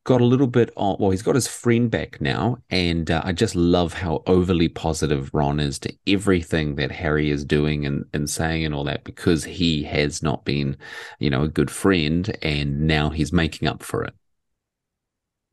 got 0.08 0.22
a 0.22 0.24
little 0.24 0.46
bit 0.46 0.70
on, 0.74 0.96
well, 0.98 1.10
he's 1.10 1.20
got 1.20 1.34
his 1.34 1.46
friend 1.46 1.90
back 1.90 2.18
now. 2.18 2.56
And 2.70 3.10
uh, 3.10 3.20
I 3.26 3.32
just 3.32 3.54
love 3.54 3.92
how 3.92 4.22
overly 4.26 4.66
positive 4.66 5.28
Ron 5.34 5.60
is 5.60 5.78
to 5.80 5.94
everything 6.06 6.76
that 6.76 6.90
Harry 6.90 7.30
is 7.30 7.44
doing 7.44 7.84
and, 7.84 8.06
and 8.14 8.28
saying 8.28 8.64
and 8.64 8.74
all 8.74 8.84
that 8.84 9.04
because 9.04 9.44
he 9.44 9.82
has 9.82 10.22
not 10.22 10.46
been, 10.46 10.78
you 11.18 11.28
know, 11.28 11.42
a 11.42 11.48
good 11.48 11.70
friend 11.70 12.34
and 12.40 12.86
now 12.86 13.10
he's 13.10 13.34
making 13.34 13.68
up 13.68 13.82
for 13.82 14.02
it. 14.02 14.14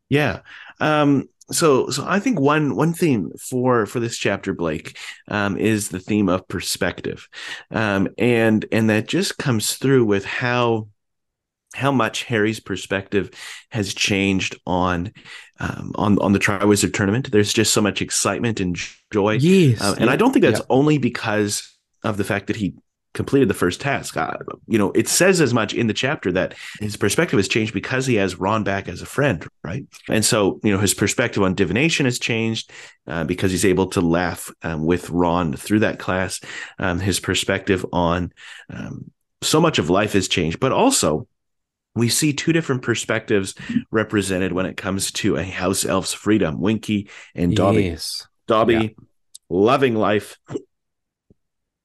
Yeah. 0.07 0.39
Um, 0.79 1.27
so 1.51 1.89
so 1.89 2.05
I 2.07 2.21
think 2.21 2.39
one 2.39 2.75
one 2.77 2.93
theme 2.93 3.31
for 3.37 3.85
for 3.85 3.99
this 3.99 4.17
chapter, 4.17 4.53
Blake, 4.53 4.97
um, 5.27 5.57
is 5.57 5.89
the 5.89 5.99
theme 5.99 6.29
of 6.29 6.47
perspective, 6.47 7.27
um, 7.69 8.07
and 8.17 8.65
and 8.71 8.89
that 8.89 9.07
just 9.07 9.37
comes 9.37 9.75
through 9.75 10.05
with 10.05 10.25
how 10.25 10.87
how 11.75 11.91
much 11.91 12.23
Harry's 12.23 12.59
perspective 12.59 13.29
has 13.69 13.93
changed 13.93 14.57
on 14.65 15.11
um, 15.59 15.91
on 15.95 16.19
on 16.19 16.33
the 16.33 16.39
Triwizard 16.39 16.93
tournament. 16.93 17.31
There's 17.31 17.53
just 17.53 17.73
so 17.73 17.81
much 17.81 18.01
excitement 18.01 18.59
and 18.59 18.77
joy. 19.11 19.33
Yes, 19.33 19.81
uh, 19.81 19.95
and 19.99 20.09
I 20.09 20.15
don't 20.15 20.31
think 20.31 20.43
that's 20.43 20.59
yeah. 20.59 20.65
only 20.69 20.97
because 20.97 21.77
of 22.03 22.17
the 22.17 22.23
fact 22.23 22.47
that 22.47 22.55
he 22.55 22.75
completed 23.15 23.47
the 23.47 23.55
first 23.55 23.81
task. 23.81 24.15
Uh, 24.15 24.37
you 24.67 24.77
know, 24.77 24.91
it 24.91 25.07
says 25.07 25.41
as 25.41 25.53
much 25.53 25.73
in 25.73 25.87
the 25.87 25.93
chapter 25.93 26.31
that 26.33 26.53
his 26.79 26.97
perspective 26.97 27.39
has 27.39 27.47
changed 27.47 27.73
because 27.73 28.05
he 28.05 28.15
has 28.15 28.35
Ron 28.35 28.63
back 28.63 28.87
as 28.87 29.01
a 29.01 29.05
friend, 29.05 29.47
right? 29.63 29.85
And 30.09 30.23
so, 30.23 30.59
you 30.63 30.71
know, 30.71 30.79
his 30.79 30.93
perspective 30.93 31.41
on 31.41 31.55
divination 31.55 32.05
has 32.05 32.19
changed 32.19 32.71
uh, 33.07 33.23
because 33.23 33.51
he's 33.51 33.65
able 33.65 33.87
to 33.87 34.01
laugh 34.01 34.51
um, 34.61 34.85
with 34.85 35.09
Ron 35.09 35.53
through 35.53 35.79
that 35.79 35.97
class. 35.97 36.41
Um, 36.77 36.99
his 36.99 37.19
perspective 37.19 37.85
on 37.91 38.31
um, 38.69 39.11
so 39.41 39.59
much 39.59 39.79
of 39.79 39.89
life 39.89 40.13
has 40.13 40.27
changed, 40.27 40.59
but 40.59 40.71
also 40.71 41.27
we 41.95 42.09
see 42.09 42.33
two 42.33 42.51
different 42.53 42.81
perspectives 42.81 43.55
represented 43.91 44.51
when 44.51 44.65
it 44.65 44.77
comes 44.77 45.11
to 45.13 45.37
a 45.37 45.43
house 45.43 45.85
elf's 45.85 46.13
freedom 46.13 46.59
winky 46.59 47.09
and 47.33 47.55
dobby 47.55 47.83
Yes. 47.85 48.27
dobby 48.47 48.73
Yeah. 48.73 48.87
loving 49.49 49.95
life 49.95 50.37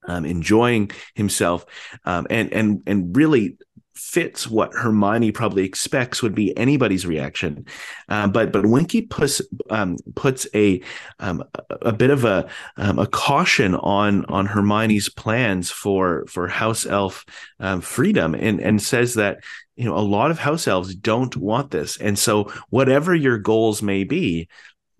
um, 0.07 0.25
enjoying 0.25 0.91
himself 1.15 1.65
um, 2.05 2.27
and 2.31 2.53
and 2.53 2.83
and 2.87 3.17
really 3.17 3.57
fits 3.95 4.49
what 4.49 4.73
Hermione 4.75 5.33
probably 5.33 5.65
expects 5.65 6.23
would 6.23 6.35
be 6.35 6.57
anybody's 6.57 7.07
reaction, 7.07 7.67
uh, 8.09 8.29
but 8.29 8.53
but 8.53 8.67
Winky 8.67 9.03
puts 9.03 9.43
um, 9.69 9.97
puts 10.15 10.47
a 10.55 10.81
um, 11.19 11.45
a, 11.83 11.93
bit 11.93 12.11
of 12.11 12.25
a 12.25 12.49
um, 12.77 12.99
a 12.99 13.07
caution 13.07 13.75
on 13.77 14.25
on 14.27 14.47
Hermione's 14.47 15.09
plans 15.09 15.71
for 15.71 16.25
for 16.27 16.49
House 16.49 16.87
Elf 16.87 17.25
um, 17.59 17.81
freedom, 17.81 18.35
and 18.35 18.61
and 18.61 18.83
says 18.83 19.15
that 19.15 19.41
you 19.77 19.85
know 19.85 19.97
a 19.97 20.01
lot 20.01 20.31
of 20.31 20.39
House 20.39 20.67
Elves 20.69 20.95
don't 20.95 21.37
want 21.37 21.71
this, 21.71 21.97
and 21.97 22.19
so 22.19 22.53
whatever 22.71 23.15
your 23.15 23.39
goals 23.39 23.83
may 23.83 24.05
be. 24.05 24.49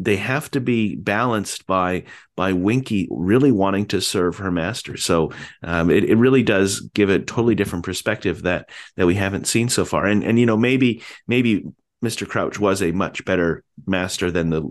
They 0.03 0.17
have 0.17 0.51
to 0.53 0.61
be 0.61 0.97
balanced 0.97 1.67
by 1.67 2.05
by 2.37 2.53
Winky 2.55 3.07
really 3.11 3.53
wanting 3.53 3.87
to 3.89 4.01
serve 4.01 4.39
her 4.39 4.51
master. 4.51 4.97
So 4.97 5.31
um, 5.63 5.91
it, 5.91 6.05
it 6.05 6.17
really 6.17 6.43
does 6.43 6.81
give 6.95 7.11
a 7.11 7.19
totally 7.19 7.55
different 7.55 7.85
perspective 7.85 8.43
that 8.43 8.71
that 8.97 9.07
we 9.07 9.15
haven't 9.15 9.47
seen 9.47 9.69
so 9.69 9.85
far. 9.85 10.07
And 10.07 10.25
and 10.25 10.39
you 10.41 10.47
know 10.47 10.57
maybe 10.57 11.03
maybe 11.29 11.65
Mr. 12.03 12.27
Crouch 12.27 12.59
was 12.59 12.81
a 12.83 12.93
much 12.93 13.25
better 13.27 13.63
master 13.87 14.31
than 14.31 14.49
the 14.51 14.63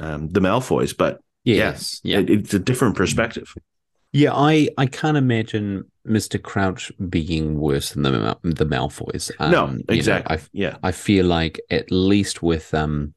um, 0.00 0.28
the 0.28 0.40
Malfoys, 0.40 0.96
but 0.96 1.20
Yes. 1.44 2.00
yeah, 2.04 2.18
Yeah. 2.18 2.22
it- 2.24 2.30
it's 2.30 2.54
a 2.54 2.58
different 2.58 2.96
perspective. 2.96 3.54
Yeah, 4.14 4.34
I, 4.34 4.68
I 4.76 4.84
can't 4.86 5.16
imagine 5.16 5.84
Mr. 6.06 6.40
Crouch 6.42 6.92
being 7.08 7.58
worse 7.58 7.92
than 7.92 8.02
the 8.02 8.10
Mal- 8.12 8.40
the 8.42 8.66
Malfoys. 8.66 9.30
no, 9.40 9.64
Um, 9.64 9.70
you 9.70 9.76
know, 9.78 9.84
exactly. 9.94 10.36
I 10.36 10.40
yeah, 10.52 10.76
I 10.82 10.92
feel 10.92 11.24
like 11.26 11.60
at 11.70 11.90
least 11.90 12.42
with 12.42 12.74
um 12.74 13.14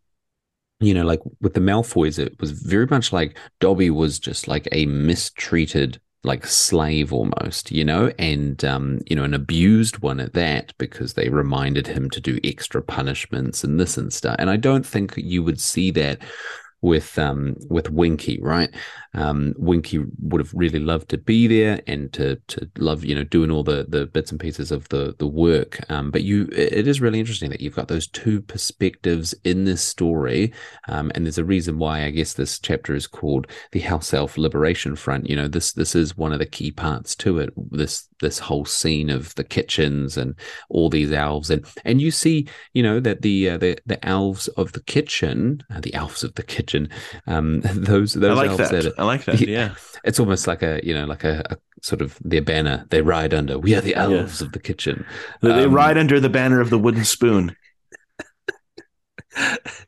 you 0.80 0.94
know 0.94 1.04
like 1.04 1.22
with 1.42 1.54
the 1.54 1.60
Malfoys 1.60 2.20
it 2.20 2.40
was 2.40 2.52
very 2.52 2.88
much 2.88 3.14
like 3.14 3.38
Dobby 3.60 3.90
was 3.90 4.20
just 4.20 4.48
like 4.48 4.68
a 4.72 4.86
mistreated 4.86 6.00
like 6.24 6.46
slave 6.46 7.14
almost 7.14 7.72
you 7.72 7.86
know 7.86 8.12
and 8.18 8.66
um 8.66 9.00
you 9.08 9.16
know 9.16 9.24
an 9.24 9.34
abused 9.34 10.00
one 10.00 10.20
at 10.20 10.34
that 10.34 10.74
because 10.78 11.14
they 11.14 11.30
reminded 11.30 11.88
him 11.88 12.10
to 12.10 12.20
do 12.20 12.40
extra 12.44 12.82
punishments 12.82 13.64
and 13.64 13.80
this 13.80 13.98
and 13.98 14.12
stuff 14.12 14.36
and 14.40 14.50
I 14.50 14.58
don't 14.58 14.86
think 14.86 15.14
you 15.16 15.44
would 15.44 15.60
see 15.60 15.92
that 15.92 16.20
with 16.86 17.18
um 17.18 17.56
with 17.70 17.90
Winky, 17.90 18.40
right? 18.42 18.70
Um 19.16 19.54
Winky 19.58 20.00
would 20.20 20.42
have 20.42 20.54
really 20.54 20.80
loved 20.80 21.10
to 21.10 21.18
be 21.18 21.48
there 21.48 21.82
and 21.88 22.12
to 22.14 22.36
to 22.48 22.70
love, 22.78 23.04
you 23.04 23.16
know, 23.16 23.24
doing 23.24 23.52
all 23.52 23.64
the 23.64 23.86
the 23.88 24.06
bits 24.06 24.32
and 24.32 24.40
pieces 24.40 24.72
of 24.72 24.88
the 24.90 25.16
the 25.18 25.28
work. 25.28 25.80
Um 25.90 26.12
but 26.12 26.24
you 26.24 26.48
it 26.52 26.88
is 26.88 27.02
really 27.02 27.20
interesting 27.20 27.50
that 27.50 27.62
you've 27.62 27.76
got 27.76 27.88
those 27.88 28.08
two 28.08 28.42
perspectives 28.42 29.34
in 29.44 29.66
this 29.66 29.82
story. 29.82 30.54
Um 30.88 31.12
and 31.16 31.26
there's 31.26 31.38
a 31.38 31.46
reason 31.46 31.80
why 31.80 32.04
I 32.04 32.12
guess 32.12 32.34
this 32.34 32.60
chapter 32.60 32.94
is 32.96 33.08
called 33.08 33.48
the 33.72 33.80
House 33.80 34.14
Elf 34.14 34.38
Liberation 34.38 34.96
Front. 34.96 35.30
You 35.30 35.36
know, 35.36 35.48
this 35.48 35.74
this 35.74 35.96
is 35.96 36.18
one 36.18 36.34
of 36.34 36.40
the 36.40 36.46
key 36.46 36.72
parts 36.72 37.16
to 37.18 37.40
it. 37.40 37.50
This 37.72 38.08
this 38.22 38.40
whole 38.40 38.66
scene 38.66 39.10
of 39.10 39.36
the 39.36 39.44
kitchens 39.44 40.18
and 40.18 40.36
all 40.70 40.90
these 40.90 41.12
elves 41.12 41.50
and 41.50 41.66
and 41.84 42.02
you 42.02 42.12
see 42.12 42.48
you 42.74 42.82
know 42.82 43.00
that 43.00 43.22
the 43.22 43.50
uh, 43.50 43.58
the 43.58 43.78
the 43.86 44.04
elves 44.06 44.48
of 44.50 44.72
the 44.72 44.82
kitchen 44.82 45.62
uh, 45.74 45.80
the 45.82 45.94
elves 45.94 46.24
of 46.24 46.34
the 46.36 46.44
kitchen 46.44 46.90
um 47.28 47.62
those 47.74 48.14
those 48.14 48.38
like 48.38 48.50
elves 48.50 48.70
that. 48.70 48.84
that 48.84 48.94
I 48.98 49.04
like 49.06 49.26
that. 49.26 49.42
Yeah. 49.48 49.48
Yeah, 49.48 49.76
it's 50.04 50.20
almost 50.20 50.48
like 50.48 50.62
a 50.64 50.80
you 50.84 50.94
know 50.94 51.06
like 51.06 51.24
a, 51.24 51.44
a 51.50 51.58
sort 51.82 52.02
of 52.02 52.18
their 52.24 52.42
banner 52.42 52.86
they 52.90 53.02
ride 53.02 53.34
under 53.34 53.60
we 53.60 53.76
are 53.76 53.82
the 53.82 53.96
elves 53.96 54.42
of 54.42 54.52
the 54.54 54.60
kitchen 54.60 55.06
they, 55.42 55.52
they 55.52 55.68
Um, 55.68 55.74
ride 55.74 55.98
under 55.98 56.20
the 56.20 56.30
banner 56.30 56.60
of 56.62 56.70
the 56.70 56.80
wooden 56.80 57.04
spoon. 57.06 57.56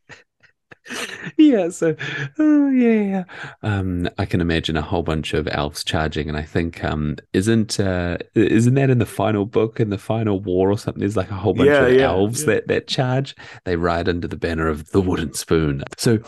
yeah 1.38 1.70
so 1.70 1.96
oh 2.40 2.70
yeah 2.70 3.02
yeah 3.02 3.24
um 3.62 4.08
i 4.18 4.26
can 4.26 4.40
imagine 4.40 4.78
a 4.78 4.82
whole 4.82 5.04
bunch 5.04 5.34
of 5.34 5.48
elves 5.50 5.84
charging 5.84 6.30
and 6.30 6.38
i 6.38 6.42
think 6.42 6.82
um 6.84 7.18
isn't 7.34 7.78
uh 7.80 8.18
isn't 8.36 8.76
that 8.76 8.90
in 8.90 8.98
the 8.98 9.06
final 9.06 9.46
book 9.46 9.80
in 9.82 9.90
the 9.90 9.98
final 9.98 10.40
war 10.40 10.72
or 10.72 10.78
something 10.78 11.02
there's 11.02 11.18
like 11.18 11.30
a 11.30 11.36
whole 11.36 11.54
bunch 11.54 11.80
Yeah, 11.80 11.86
of 11.88 11.94
yeah, 11.94 12.04
elves 12.08 12.42
yeah. 12.42 12.46
that 12.46 12.68
that 12.68 12.88
charge 12.88 13.36
they 13.66 13.76
ride 13.76 14.08
under 14.08 14.28
the 14.28 14.38
banner 14.38 14.68
of 14.70 14.90
the 14.92 15.02
wooden 15.02 15.34
spoon 15.34 15.84
so 15.98 16.20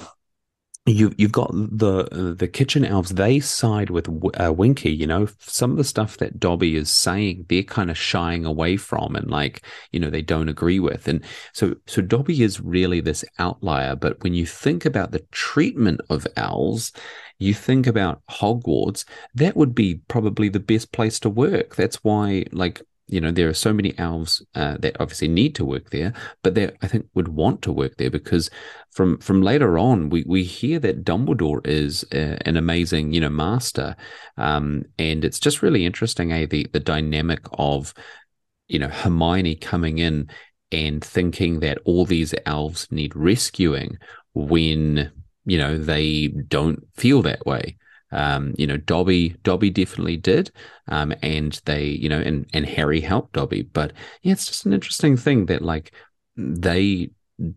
you 0.90 1.14
you've 1.18 1.32
got 1.32 1.52
the 1.54 2.36
the 2.38 2.48
kitchen 2.48 2.86
elves 2.86 3.12
they 3.12 3.40
side 3.40 3.90
with 3.90 4.08
uh, 4.40 4.54
Winky 4.54 4.92
you 4.92 5.08
know? 5.08 5.28
Some 5.40 5.72
of 5.72 5.78
the 5.78 5.84
stuff 5.84 6.18
that 6.18 6.40
Dobby 6.40 6.76
is 6.76 6.92
saying 6.92 7.46
they're 7.50 7.64
kind 7.64 7.90
of 7.90 7.98
shying 7.98 8.46
away 8.46 8.78
from 8.78 9.16
and 9.16 9.30
like 9.30 9.64
you 9.92 10.00
know 10.00 10.10
they 10.10 10.22
don't 10.22 10.50
agree 10.50 10.80
with. 10.80 11.08
And 11.08 11.24
so 11.54 11.76
so 11.86 12.02
Dobby 12.02 12.42
is 12.44 12.60
really 12.62 13.02
this 13.02 13.26
outlier 13.38 13.96
but 13.96 14.22
when 14.24 14.34
you 14.34 14.46
think 14.46 14.86
about 14.86 15.12
the 15.12 15.26
treatment 15.32 16.02
of 16.10 16.28
elves 16.36 16.92
you 17.38 17.54
think 17.54 17.88
about 17.88 18.22
Hogwarts 18.30 19.06
that 19.36 19.56
would 19.56 19.74
be 19.74 20.02
probably 20.08 20.50
the 20.50 20.60
best 20.60 20.92
place 20.92 21.20
to 21.22 21.30
work. 21.30 21.76
That's 21.76 22.04
why 22.04 22.46
like 22.52 22.82
you 23.10 23.20
know 23.20 23.32
there 23.32 23.50
are 23.50 23.54
so 23.54 23.74
many 23.74 23.98
elves 23.98 24.42
uh, 24.56 24.78
that 24.78 25.00
obviously 25.00 25.28
need 25.28 25.56
to 25.56 25.66
work 25.66 25.90
there 25.90 26.14
but 26.44 26.54
they 26.56 26.72
I 26.82 26.88
think 26.88 27.08
would 27.16 27.30
want 27.30 27.62
to 27.64 27.72
work 27.72 27.98
there 27.98 28.12
because 28.12 28.50
from 28.92 29.18
from 29.18 29.42
later 29.42 29.78
on 29.78 30.10
we 30.10 30.24
we 30.28 30.44
hear 30.44 30.80
that 30.80 31.04
Dumbledore 31.04 31.66
is 31.66 32.06
uh, 32.14 32.38
an 32.46 32.56
amazing 32.56 33.14
you 33.14 33.22
know 33.22 33.30
master. 33.30 33.96
Um 34.38 34.84
and 34.98 35.26
it's 35.26 35.40
just 35.40 35.62
really 35.62 35.86
interesting 35.86 36.32
eh 36.32 36.46
the 36.46 36.68
the 36.72 36.80
dynamic 36.80 37.42
of 37.54 37.94
you 38.68 38.80
know 38.80 38.90
Hermione 38.90 39.56
coming 39.56 39.98
in 39.98 40.30
and 40.72 41.04
thinking 41.04 41.60
that 41.62 41.80
all 41.86 42.06
these 42.06 42.36
elves 42.46 42.88
need 42.92 43.16
rescuing 43.16 43.98
when 44.34 45.12
you 45.46 45.58
know 45.58 45.78
they 45.78 46.28
don't 46.28 46.84
feel 46.96 47.22
that 47.24 47.46
way 47.46 47.76
um, 48.12 48.54
you 48.58 48.66
know, 48.66 48.78
Dobby, 48.78 49.36
Dobby 49.44 49.70
definitely 49.70 50.18
did, 50.18 50.52
um, 50.88 51.14
and 51.22 51.60
they, 51.66 51.86
you 51.86 52.10
know, 52.10 52.20
and 52.20 52.46
and 52.54 52.66
Harry 52.66 53.02
helped 53.02 53.34
Dobby. 53.34 53.64
But 53.64 53.94
yeah, 54.22 54.34
it's 54.34 54.48
just 54.48 54.66
an 54.66 54.74
interesting 54.74 55.18
thing 55.18 55.46
that 55.48 55.62
like 55.62 55.92
they 56.36 57.12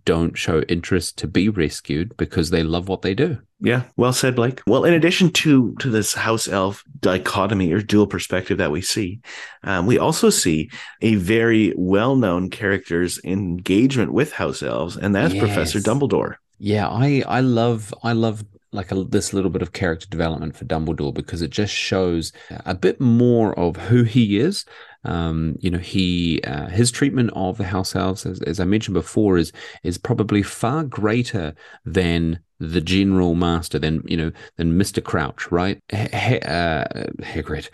don't 0.04 0.38
show 0.38 0.60
interest 0.62 1.18
to 1.18 1.26
be 1.26 1.48
rescued 1.48 2.16
because 2.16 2.50
they 2.50 2.62
love 2.62 2.88
what 2.88 3.02
they 3.02 3.14
do. 3.14 3.38
Yeah, 3.60 3.84
well 3.96 4.12
said, 4.12 4.36
Blake. 4.36 4.60
Well, 4.66 4.84
in 4.84 4.94
addition 4.94 5.30
to 5.32 5.74
to 5.76 5.88
this 5.88 6.14
house 6.14 6.48
elf 6.48 6.82
dichotomy 7.00 7.72
or 7.72 7.80
dual 7.80 8.06
perspective 8.06 8.58
that 8.58 8.72
we 8.72 8.80
see, 8.80 9.20
um, 9.62 9.86
we 9.86 9.98
also 9.98 10.30
see 10.30 10.70
a 11.00 11.14
very 11.16 11.72
well 11.76 12.16
known 12.16 12.50
character's 12.50 13.20
engagement 13.24 14.12
with 14.12 14.32
house 14.32 14.62
elves, 14.62 14.96
and 14.96 15.14
that's 15.14 15.34
Professor 15.34 15.78
Dumbledore. 15.78 16.36
Yeah, 16.58 16.88
I 16.88 17.24
I 17.26 17.40
love 17.40 17.94
I 18.02 18.12
love 18.12 18.44
like 18.72 18.90
a, 18.90 19.04
this 19.04 19.32
little 19.32 19.50
bit 19.50 19.62
of 19.62 19.72
character 19.72 20.06
development 20.08 20.56
for 20.56 20.64
Dumbledore 20.64 21.14
because 21.14 21.42
it 21.42 21.50
just 21.50 21.72
shows 21.72 22.32
a 22.64 22.74
bit 22.74 23.00
more 23.00 23.58
of 23.58 23.76
who 23.76 24.02
he 24.02 24.38
is. 24.38 24.64
Um, 25.04 25.56
you 25.58 25.70
know, 25.70 25.78
he 25.78 26.40
uh, 26.44 26.68
his 26.68 26.90
treatment 26.90 27.30
of 27.34 27.58
the 27.58 27.64
house 27.64 27.96
elves, 27.96 28.24
as, 28.24 28.40
as 28.42 28.60
I 28.60 28.64
mentioned 28.64 28.94
before, 28.94 29.36
is 29.36 29.52
is 29.82 29.98
probably 29.98 30.42
far 30.42 30.84
greater 30.84 31.54
than 31.84 32.40
the 32.60 32.80
general 32.80 33.34
master, 33.34 33.78
than 33.78 34.02
you 34.06 34.16
know, 34.16 34.32
than 34.56 34.78
Mister 34.78 35.00
Crouch, 35.00 35.50
right? 35.50 35.80
Ha- 35.92 36.08
ha- 36.12 36.48
uh, 36.48 37.04
Hagrid, 37.20 37.68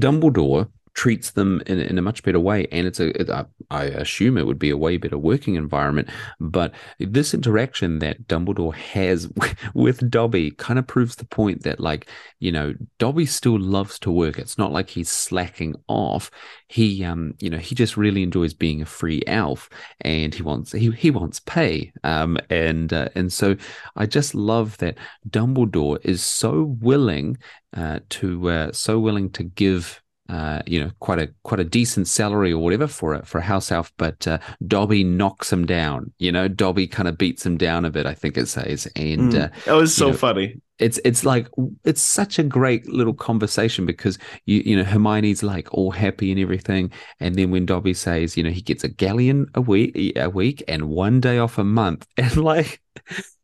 Dumbledore 0.00 0.68
treats 0.94 1.30
them 1.32 1.62
in, 1.66 1.78
in 1.78 1.98
a 1.98 2.02
much 2.02 2.22
better 2.22 2.40
way. 2.40 2.66
And 2.72 2.86
it's 2.86 3.00
a 3.00 3.20
it, 3.20 3.30
I, 3.70 3.84
assume 3.84 4.36
it 4.36 4.46
would 4.46 4.58
be 4.58 4.70
a 4.70 4.76
way 4.76 4.96
better 4.96 5.18
working 5.18 5.54
environment. 5.54 6.08
But 6.38 6.72
this 6.98 7.34
interaction 7.34 7.98
that 8.00 8.26
Dumbledore 8.26 8.74
has 8.74 9.30
with 9.74 10.10
Dobby 10.10 10.50
kind 10.52 10.78
of 10.78 10.86
proves 10.86 11.16
the 11.16 11.24
point 11.24 11.62
that 11.62 11.80
like 11.80 12.08
you 12.38 12.52
know 12.52 12.74
Dobby 12.98 13.26
still 13.26 13.58
loves 13.58 13.98
to 14.00 14.10
work. 14.10 14.38
It's 14.38 14.58
not 14.58 14.72
like 14.72 14.90
he's 14.90 15.10
slacking 15.10 15.74
off. 15.88 16.30
He 16.68 17.04
um 17.04 17.34
you 17.40 17.50
know 17.50 17.58
he 17.58 17.74
just 17.74 17.96
really 17.96 18.22
enjoys 18.22 18.54
being 18.54 18.82
a 18.82 18.86
free 18.86 19.22
elf 19.26 19.68
and 20.00 20.34
he 20.34 20.42
wants 20.42 20.72
he, 20.72 20.90
he 20.92 21.10
wants 21.10 21.40
pay. 21.40 21.92
Um 22.04 22.38
and 22.48 22.92
uh, 22.92 23.08
and 23.14 23.32
so 23.32 23.56
I 23.96 24.06
just 24.06 24.34
love 24.34 24.76
that 24.78 24.98
Dumbledore 25.28 25.98
is 26.04 26.22
so 26.22 26.76
willing 26.80 27.38
uh, 27.76 28.00
to 28.08 28.50
uh, 28.50 28.72
so 28.72 28.98
willing 28.98 29.30
to 29.30 29.44
give 29.44 30.02
uh, 30.30 30.62
you 30.66 30.78
know, 30.80 30.90
quite 31.00 31.18
a 31.18 31.28
quite 31.42 31.60
a 31.60 31.64
decent 31.64 32.06
salary 32.08 32.52
or 32.52 32.62
whatever 32.62 32.86
for 32.86 33.14
a 33.14 33.26
for 33.26 33.38
a 33.38 33.42
house 33.42 33.72
elf, 33.72 33.92
but 33.96 34.26
uh, 34.28 34.38
Dobby 34.66 35.02
knocks 35.04 35.52
him 35.52 35.66
down. 35.66 36.12
You 36.18 36.30
know, 36.32 36.46
Dobby 36.48 36.86
kind 36.86 37.08
of 37.08 37.18
beats 37.18 37.44
him 37.44 37.56
down 37.58 37.84
a 37.84 37.90
bit. 37.90 38.06
I 38.06 38.14
think 38.14 38.36
it 38.38 38.46
says, 38.46 38.86
and 38.94 39.32
Mm. 39.32 39.44
uh, 39.44 39.48
that 39.66 39.72
was 39.74 39.94
so 39.94 40.08
know, 40.08 40.16
funny. 40.16 40.60
It's 40.80 40.98
it's 41.04 41.24
like 41.24 41.48
it's 41.84 42.00
such 42.00 42.38
a 42.38 42.42
great 42.42 42.88
little 42.88 43.14
conversation 43.14 43.86
because 43.86 44.18
you 44.46 44.62
you 44.64 44.76
know 44.76 44.84
Hermione's 44.84 45.42
like 45.42 45.72
all 45.72 45.90
happy 45.90 46.32
and 46.32 46.40
everything, 46.40 46.90
and 47.20 47.36
then 47.36 47.50
when 47.50 47.66
Dobby 47.66 47.94
says 47.94 48.36
you 48.36 48.42
know 48.42 48.50
he 48.50 48.62
gets 48.62 48.82
a 48.82 48.88
galleon 48.88 49.46
a 49.54 49.60
week 49.60 50.16
a 50.16 50.28
week 50.28 50.62
and 50.66 50.88
one 50.88 51.20
day 51.20 51.38
off 51.38 51.58
a 51.58 51.64
month, 51.64 52.06
and 52.16 52.36
like 52.36 52.80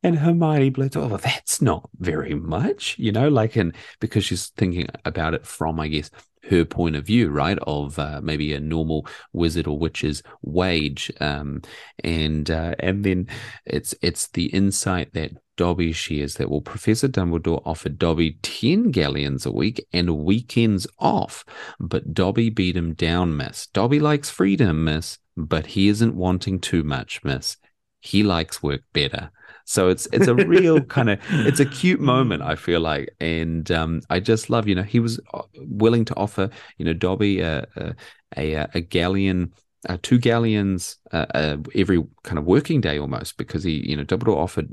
and 0.03 0.19
Hermione 0.19 0.71
blurts, 0.71 0.97
"Oh, 0.97 1.17
that's 1.19 1.61
not 1.61 1.89
very 1.99 2.35
much," 2.35 2.97
you 2.99 3.13
know, 3.13 3.29
like 3.29 3.57
and 3.57 3.75
because 4.01 4.25
she's 4.25 4.49
thinking 4.57 4.89
about 5.05 5.35
it 5.35 5.47
from 5.47 5.79
I 5.79 5.89
guess 5.89 6.11
her 6.49 6.65
point 6.65 6.97
of 6.97 7.05
view, 7.05 7.29
right, 7.29 7.59
of 7.67 7.99
uh, 7.99 8.21
maybe 8.23 8.53
a 8.55 8.61
normal 8.61 9.07
wizard 9.33 9.67
or 9.67 9.79
witch's 9.79 10.23
wage, 10.43 11.11
um, 11.21 11.63
and 12.03 12.51
uh, 12.51 12.75
and 12.79 13.05
then 13.05 13.29
it's 13.65 13.95
it's 14.01 14.29
the 14.29 14.47
insight 14.47 15.13
that 15.15 15.33
Dobby 15.57 15.93
shares 15.93 16.35
that 16.35 16.51
well, 16.51 16.61
Professor 16.61 17.09
Dumbledore 17.09 17.63
offered 17.65 17.99
Dobby 17.99 18.39
ten 18.43 18.91
galleons 18.91 19.47
a 19.47 19.53
week 19.53 19.85
and 19.93 20.19
weekends 20.19 20.87
off, 20.99 21.45
but 21.81 22.13
Dobby 22.15 22.51
beat 22.51 22.77
him 22.77 22.95
down, 22.95 23.37
Miss. 23.37 23.67
Dobby 23.69 23.99
likes 23.99 24.31
freedom, 24.31 24.85
Miss, 24.85 25.19
but 25.37 25.67
he 25.67 25.89
isn't 25.89 26.15
wanting 26.15 26.61
too 26.61 26.83
much, 26.83 27.25
Miss. 27.25 27.57
He 28.01 28.23
likes 28.23 28.63
work 28.63 28.83
better. 28.93 29.31
So 29.65 29.89
it's 29.89 30.07
it's 30.13 30.29
a 30.29 30.35
real 30.35 30.81
kind 30.97 31.11
of 31.11 31.19
it's 31.31 31.61
a 31.61 31.67
cute 31.67 32.01
moment 32.01 32.43
I 32.43 32.55
feel 32.55 32.81
like, 32.81 33.15
and 33.21 33.71
um, 33.71 34.01
I 34.11 34.21
just 34.21 34.49
love 34.49 34.69
you 34.69 34.75
know 34.75 34.83
he 34.83 35.01
was 35.01 35.19
uh, 35.35 35.43
willing 35.57 36.05
to 36.07 36.17
offer 36.17 36.51
you 36.79 36.85
know 36.85 36.93
Dobby 36.93 37.41
a 37.41 37.67
a, 37.77 37.95
a, 38.37 38.69
a 38.75 38.81
galleon. 38.81 39.53
Uh, 39.89 39.99
two 40.03 40.19
galleons 40.19 40.97
uh, 41.13 41.27
uh, 41.33 41.57
every 41.77 42.03
kind 42.25 42.39
of 42.39 42.45
working 42.45 42.81
day 42.81 42.99
almost 42.99 43.37
because 43.37 43.63
he 43.63 43.89
you 43.89 43.97
know 43.97 44.03
Dumbledore 44.03 44.37
offered 44.37 44.69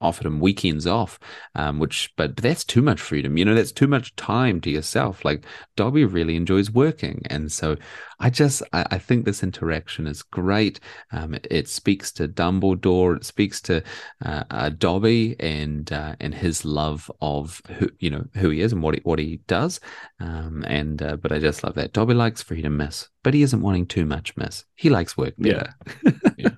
offered 0.00 0.26
him 0.26 0.40
weekends 0.40 0.86
off, 0.86 1.18
um, 1.54 1.78
which 1.78 2.12
but, 2.16 2.36
but 2.36 2.42
that's 2.42 2.64
too 2.64 2.82
much 2.82 3.00
freedom. 3.00 3.36
You 3.36 3.44
know, 3.44 3.54
that's 3.54 3.72
too 3.72 3.86
much 3.86 4.14
time 4.16 4.60
to 4.62 4.70
yourself. 4.70 5.24
Like 5.24 5.44
Dobby 5.76 6.04
really 6.04 6.36
enjoys 6.36 6.70
working, 6.70 7.22
and 7.26 7.50
so 7.50 7.76
I 8.20 8.30
just 8.30 8.62
I, 8.72 8.86
I 8.92 8.98
think 8.98 9.24
this 9.24 9.42
interaction 9.42 10.06
is 10.06 10.22
great. 10.22 10.80
Um, 11.12 11.34
it, 11.34 11.46
it, 11.50 11.68
speaks 11.68 12.12
to 12.12 12.28
Dumbledore. 12.28 13.16
It 13.16 13.24
speaks 13.24 13.60
to 13.62 13.82
uh, 14.24 14.44
uh, 14.50 14.70
Dobby 14.70 15.36
and 15.40 15.90
uh, 15.92 16.16
and 16.20 16.34
his 16.34 16.64
love 16.64 17.10
of 17.20 17.60
who 17.78 17.88
you 17.98 18.10
know 18.10 18.24
who 18.34 18.50
he 18.50 18.60
is 18.60 18.72
and 18.72 18.82
what 18.82 18.94
he 18.94 19.00
what 19.04 19.18
he 19.18 19.40
does. 19.46 19.80
Um, 20.20 20.64
and 20.66 21.02
uh, 21.02 21.16
but 21.16 21.32
I 21.32 21.38
just 21.38 21.62
love 21.64 21.74
that 21.74 21.92
Dobby 21.92 22.14
likes 22.14 22.42
freedom, 22.42 22.76
miss, 22.76 23.08
but 23.22 23.34
he 23.34 23.42
isn't 23.42 23.62
wanting 23.62 23.86
too 23.86 24.04
much, 24.04 24.36
miss. 24.36 24.64
He 24.74 24.90
likes 24.90 25.16
work 25.16 25.34
better. 25.38 25.74
Yeah, 26.04 26.12
yeah, 26.36 26.50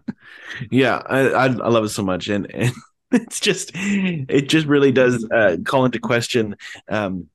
yeah 0.70 1.02
I, 1.06 1.18
I, 1.28 1.44
I 1.44 1.68
love 1.68 1.84
it 1.84 1.90
so 1.90 2.02
much, 2.02 2.28
and 2.28 2.46
and 2.54 2.72
it's 3.12 3.40
just 3.40 3.72
it 3.74 4.48
just 4.48 4.66
really 4.66 4.92
does 4.92 5.26
uh, 5.30 5.56
call 5.64 5.84
into 5.84 5.98
question 5.98 6.56
um, 6.88 7.28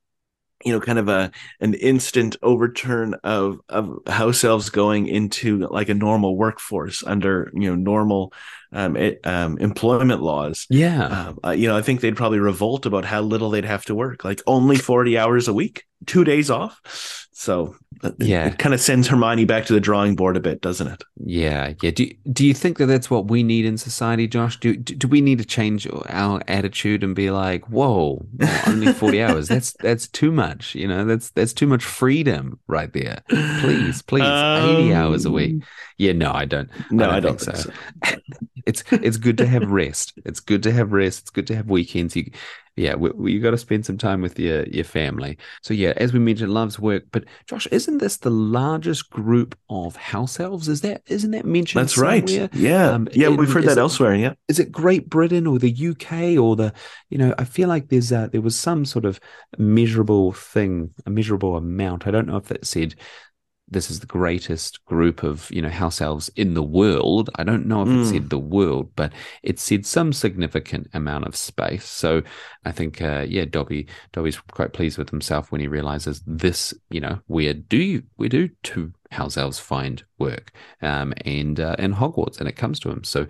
you 0.63 0.71
know 0.71 0.79
kind 0.79 0.99
of 0.99 1.07
a 1.09 1.31
an 1.59 1.73
instant 1.75 2.37
overturn 2.41 3.13
of 3.23 3.59
of 3.69 3.99
house 4.07 4.43
elves 4.43 4.69
going 4.69 5.07
into 5.07 5.59
like 5.67 5.89
a 5.89 5.93
normal 5.93 6.37
workforce 6.37 7.03
under 7.03 7.51
you 7.53 7.69
know 7.69 7.75
normal 7.75 8.33
um, 8.75 8.95
it, 8.95 9.19
um, 9.25 9.57
employment 9.57 10.21
laws 10.21 10.67
yeah 10.69 11.05
um, 11.05 11.39
uh, 11.45 11.51
you 11.51 11.67
know 11.67 11.77
i 11.77 11.81
think 11.81 12.01
they'd 12.01 12.15
probably 12.15 12.39
revolt 12.39 12.85
about 12.85 13.05
how 13.05 13.21
little 13.21 13.49
they'd 13.49 13.65
have 13.65 13.85
to 13.85 13.95
work 13.95 14.23
like 14.23 14.41
only 14.47 14.75
40 14.75 15.17
hours 15.17 15.47
a 15.47 15.53
week 15.53 15.85
two 16.05 16.23
days 16.23 16.49
off 16.49 17.25
so 17.31 17.75
yeah, 18.19 18.47
it 18.47 18.59
kind 18.59 18.73
of 18.73 18.81
sends 18.81 19.07
Hermione 19.07 19.45
back 19.45 19.65
to 19.65 19.73
the 19.73 19.79
drawing 19.79 20.15
board 20.15 20.37
a 20.37 20.39
bit, 20.39 20.61
doesn't 20.61 20.87
it? 20.87 21.03
Yeah, 21.17 21.73
yeah. 21.81 21.91
Do 21.91 22.09
do 22.31 22.45
you 22.45 22.53
think 22.53 22.77
that 22.77 22.85
that's 22.87 23.09
what 23.09 23.27
we 23.27 23.43
need 23.43 23.65
in 23.65 23.77
society, 23.77 24.27
Josh? 24.27 24.59
Do 24.59 24.75
do 24.75 25.07
we 25.07 25.21
need 25.21 25.39
to 25.39 25.45
change 25.45 25.87
our 26.09 26.41
attitude 26.47 27.03
and 27.03 27.15
be 27.15 27.31
like, 27.31 27.69
"Whoa, 27.69 28.25
only 28.67 28.93
forty 28.93 29.21
hours? 29.21 29.47
That's 29.47 29.73
that's 29.73 30.07
too 30.07 30.31
much." 30.31 30.75
You 30.75 30.87
know, 30.87 31.05
that's 31.05 31.29
that's 31.31 31.53
too 31.53 31.67
much 31.67 31.83
freedom 31.83 32.59
right 32.67 32.91
there. 32.93 33.23
Please, 33.29 34.01
please, 34.01 34.23
um, 34.23 34.69
eighty 34.69 34.93
hours 34.93 35.25
a 35.25 35.31
week. 35.31 35.63
Yeah, 35.97 36.13
no, 36.13 36.31
I 36.31 36.45
don't. 36.45 36.69
No, 36.91 37.05
I 37.05 37.07
don't, 37.07 37.15
I 37.15 37.19
don't 37.19 37.41
think, 37.41 37.57
so. 37.57 37.71
so. 38.05 38.17
it's 38.65 38.83
it's 38.91 39.17
good 39.17 39.37
to 39.37 39.45
have 39.45 39.69
rest. 39.69 40.13
It's 40.25 40.39
good 40.39 40.63
to 40.63 40.71
have 40.71 40.91
rest. 40.91 41.21
It's 41.21 41.29
good 41.29 41.47
to 41.47 41.55
have 41.55 41.69
weekends. 41.69 42.15
You 42.15 42.31
yeah, 42.77 42.95
we, 42.95 43.09
we, 43.11 43.31
you 43.31 43.39
got 43.39 43.51
to 43.51 43.57
spend 43.57 43.85
some 43.85 43.97
time 43.97 44.21
with 44.21 44.37
your 44.37 44.63
your 44.65 44.83
family. 44.83 45.37
So 45.61 45.73
yeah, 45.73 45.93
as 45.97 46.11
we 46.11 46.19
mentioned, 46.19 46.53
loves 46.53 46.77
work. 46.77 47.03
But 47.11 47.25
Josh, 47.47 47.67
isn't 47.67 47.99
this 47.99 48.17
the 48.17 48.31
largest 48.31 49.09
group 49.09 49.57
of 49.69 49.95
house 49.95 50.39
elves? 50.39 50.67
Is 50.67 50.81
that 50.81 51.03
isn't 51.07 51.31
that 51.31 51.45
mentioned? 51.45 51.83
That's 51.83 51.95
somewhere? 51.95 52.11
right. 52.11 52.53
Yeah, 52.53 52.89
um, 52.89 53.07
yeah, 53.13 53.29
we've 53.29 53.51
heard 53.51 53.63
that 53.65 53.77
it, 53.77 53.81
elsewhere. 53.81 54.15
Yeah, 54.15 54.33
is 54.49 54.59
it 54.59 54.71
Great 54.71 55.09
Britain 55.09 55.47
or 55.47 55.57
the 55.57 55.87
UK 55.89 56.37
or 56.37 56.55
the? 56.55 56.73
You 57.09 57.17
know, 57.17 57.33
I 57.37 57.45
feel 57.45 57.69
like 57.69 57.87
there's 57.87 58.11
a, 58.11 58.29
there 58.31 58.41
was 58.41 58.57
some 58.57 58.83
sort 58.83 59.05
of 59.05 59.19
measurable 59.57 60.33
thing, 60.33 60.93
a 61.05 61.09
measurable 61.09 61.55
amount. 61.55 62.07
I 62.07 62.11
don't 62.11 62.27
know 62.27 62.37
if 62.37 62.47
that 62.47 62.65
said 62.65 62.95
this 63.67 63.89
is 63.89 63.99
the 63.99 64.05
greatest 64.05 64.83
group 64.85 65.23
of 65.23 65.49
you 65.51 65.61
know 65.61 65.69
house 65.69 66.01
elves 66.01 66.29
in 66.35 66.53
the 66.53 66.63
world. 66.63 67.29
I 67.35 67.43
don't 67.43 67.65
know 67.65 67.81
if 67.81 67.87
mm. 67.87 68.01
it 68.01 68.05
said 68.05 68.29
the 68.29 68.39
world, 68.39 68.91
but 68.95 69.11
it 69.43 69.59
said 69.59 69.85
some 69.85 70.13
significant 70.13 70.89
amount 70.93 71.25
of 71.25 71.35
space. 71.35 71.85
So 71.85 72.21
I 72.63 72.71
think 72.71 73.01
uh, 73.01 73.25
yeah, 73.27 73.45
Dobby 73.45 73.87
Dobby's 74.11 74.37
quite 74.37 74.73
pleased 74.73 74.97
with 74.97 75.09
himself 75.09 75.51
when 75.51 75.61
he 75.61 75.67
realizes 75.67 76.21
this. 76.27 76.73
You 76.89 77.01
know, 77.01 77.19
where 77.27 77.53
do 77.53 77.77
you 77.77 78.03
where 78.17 78.29
do 78.29 78.49
two 78.63 78.93
house 79.11 79.37
elves 79.37 79.59
find 79.59 80.03
work? 80.19 80.51
Um, 80.81 81.13
and 81.25 81.59
uh, 81.59 81.75
in 81.79 81.93
Hogwarts, 81.93 82.39
and 82.39 82.47
it 82.47 82.55
comes 82.55 82.79
to 82.81 82.91
him. 82.91 83.03
So 83.03 83.25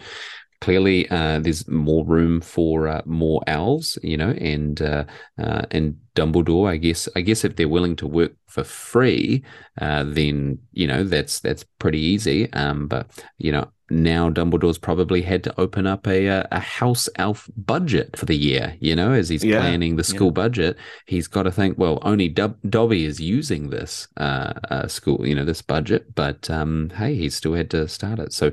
clearly 0.65 1.07
uh, 1.11 1.37
there's 1.39 1.67
more 1.67 2.03
room 2.03 2.41
for 2.41 2.87
uh, 2.87 3.03
more 3.05 3.39
elves, 3.45 3.99
you 4.01 4.17
know, 4.17 4.31
and 4.31 4.81
uh, 4.81 5.05
uh, 5.37 5.61
and 5.69 5.95
Dumbledore. 6.15 6.67
I 6.67 6.77
guess 6.77 7.07
I 7.15 7.21
guess 7.21 7.45
if 7.45 7.55
they're 7.55 7.69
willing 7.69 7.95
to 7.97 8.07
work 8.07 8.31
for 8.47 8.63
free, 8.63 9.43
uh, 9.79 10.03
then 10.07 10.57
you 10.71 10.87
know 10.87 11.03
that's 11.03 11.39
that's 11.39 11.63
pretty 11.77 11.99
easy. 11.99 12.51
Um, 12.53 12.87
but 12.87 13.05
you 13.37 13.51
know 13.51 13.69
now 13.89 14.29
Dumbledore's 14.29 14.77
probably 14.77 15.21
had 15.21 15.43
to 15.43 15.59
open 15.59 15.85
up 15.85 16.07
a 16.07 16.27
a 16.51 16.59
house 16.59 17.07
elf 17.17 17.49
budget 17.55 18.17
for 18.17 18.25
the 18.25 18.35
year. 18.35 18.75
You 18.79 18.95
know, 18.95 19.11
as 19.11 19.29
he's 19.29 19.43
yeah, 19.43 19.59
planning 19.59 19.95
the 19.95 20.03
school 20.03 20.27
yeah. 20.27 20.33
budget, 20.43 20.77
he's 21.05 21.27
got 21.27 21.43
to 21.43 21.51
think. 21.51 21.77
Well, 21.77 21.99
only 22.01 22.29
Dub- 22.29 22.57
Dobby 22.69 23.05
is 23.05 23.19
using 23.19 23.69
this 23.69 24.07
uh, 24.17 24.53
uh, 24.69 24.87
school, 24.87 25.25
you 25.25 25.35
know, 25.35 25.45
this 25.45 25.61
budget, 25.61 26.15
but 26.15 26.49
um, 26.49 26.91
hey, 26.95 27.15
he 27.15 27.29
still 27.29 27.53
had 27.53 27.69
to 27.71 27.87
start 27.87 28.19
it. 28.19 28.33
So, 28.33 28.51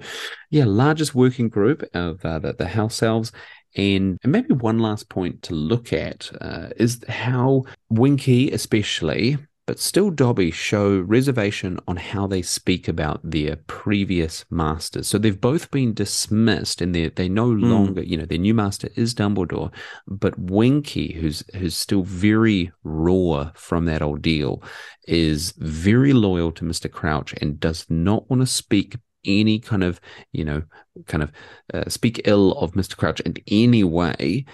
yeah, 0.51 0.65
largest 0.65 1.15
working 1.15 1.49
group 1.49 1.83
of 1.95 2.25
uh, 2.25 2.39
the, 2.39 2.53
the 2.53 2.69
house 2.69 3.03
elves. 3.03 3.33
And, 3.75 4.19
and 4.23 4.31
maybe 4.31 4.53
one 4.53 4.81
last 4.81 5.09
point 5.09 5.43
to 5.45 5.55
look 5.55 5.95
at 5.95 6.31
uh, 6.43 6.69
is 6.77 7.03
how 7.09 7.65
Winky, 7.89 8.51
especially, 8.51 9.39
but 9.67 9.79
still 9.79 10.11
Dobby 10.11 10.51
show 10.51 10.99
reservation 10.99 11.79
on 11.87 11.97
how 11.97 12.27
they 12.27 12.43
speak 12.43 12.89
about 12.89 13.21
their 13.23 13.57
previous 13.69 14.45
masters. 14.51 15.07
So 15.07 15.19
they've 15.19 15.41
both 15.41 15.71
been 15.71 15.95
dismissed 15.95 16.81
and 16.81 16.95
they 16.95 17.09
they 17.09 17.29
no 17.29 17.49
mm. 17.49 17.63
longer, 17.63 18.03
you 18.03 18.17
know, 18.17 18.25
their 18.25 18.39
new 18.39 18.55
master 18.55 18.89
is 18.97 19.15
Dumbledore, 19.15 19.73
but 20.09 20.39
Winky, 20.39 21.13
who's 21.13 21.45
who's 21.55 21.77
still 21.77 22.03
very 22.03 22.73
raw 22.83 23.53
from 23.55 23.85
that 23.85 24.03
ordeal, 24.03 24.63
is 25.07 25.53
very 25.59 26.13
loyal 26.13 26.51
to 26.53 26.65
Mr. 26.65 26.91
Crouch 26.91 27.33
and 27.41 27.61
does 27.61 27.87
not 27.89 28.29
want 28.29 28.43
to 28.43 28.47
speak 28.47 28.97
any 29.25 29.61
kind 29.61 29.85
of, 29.85 30.01
you 30.33 30.45
know, 30.45 30.63
kind 31.07 31.23
of 31.23 31.33
uh, 31.73 31.89
speak 31.89 32.23
ill 32.25 32.53
of 32.59 32.73
Mr. 32.73 32.97
Crouch 32.97 33.21
in 33.21 33.37
any 33.47 33.85
way. 33.85 34.45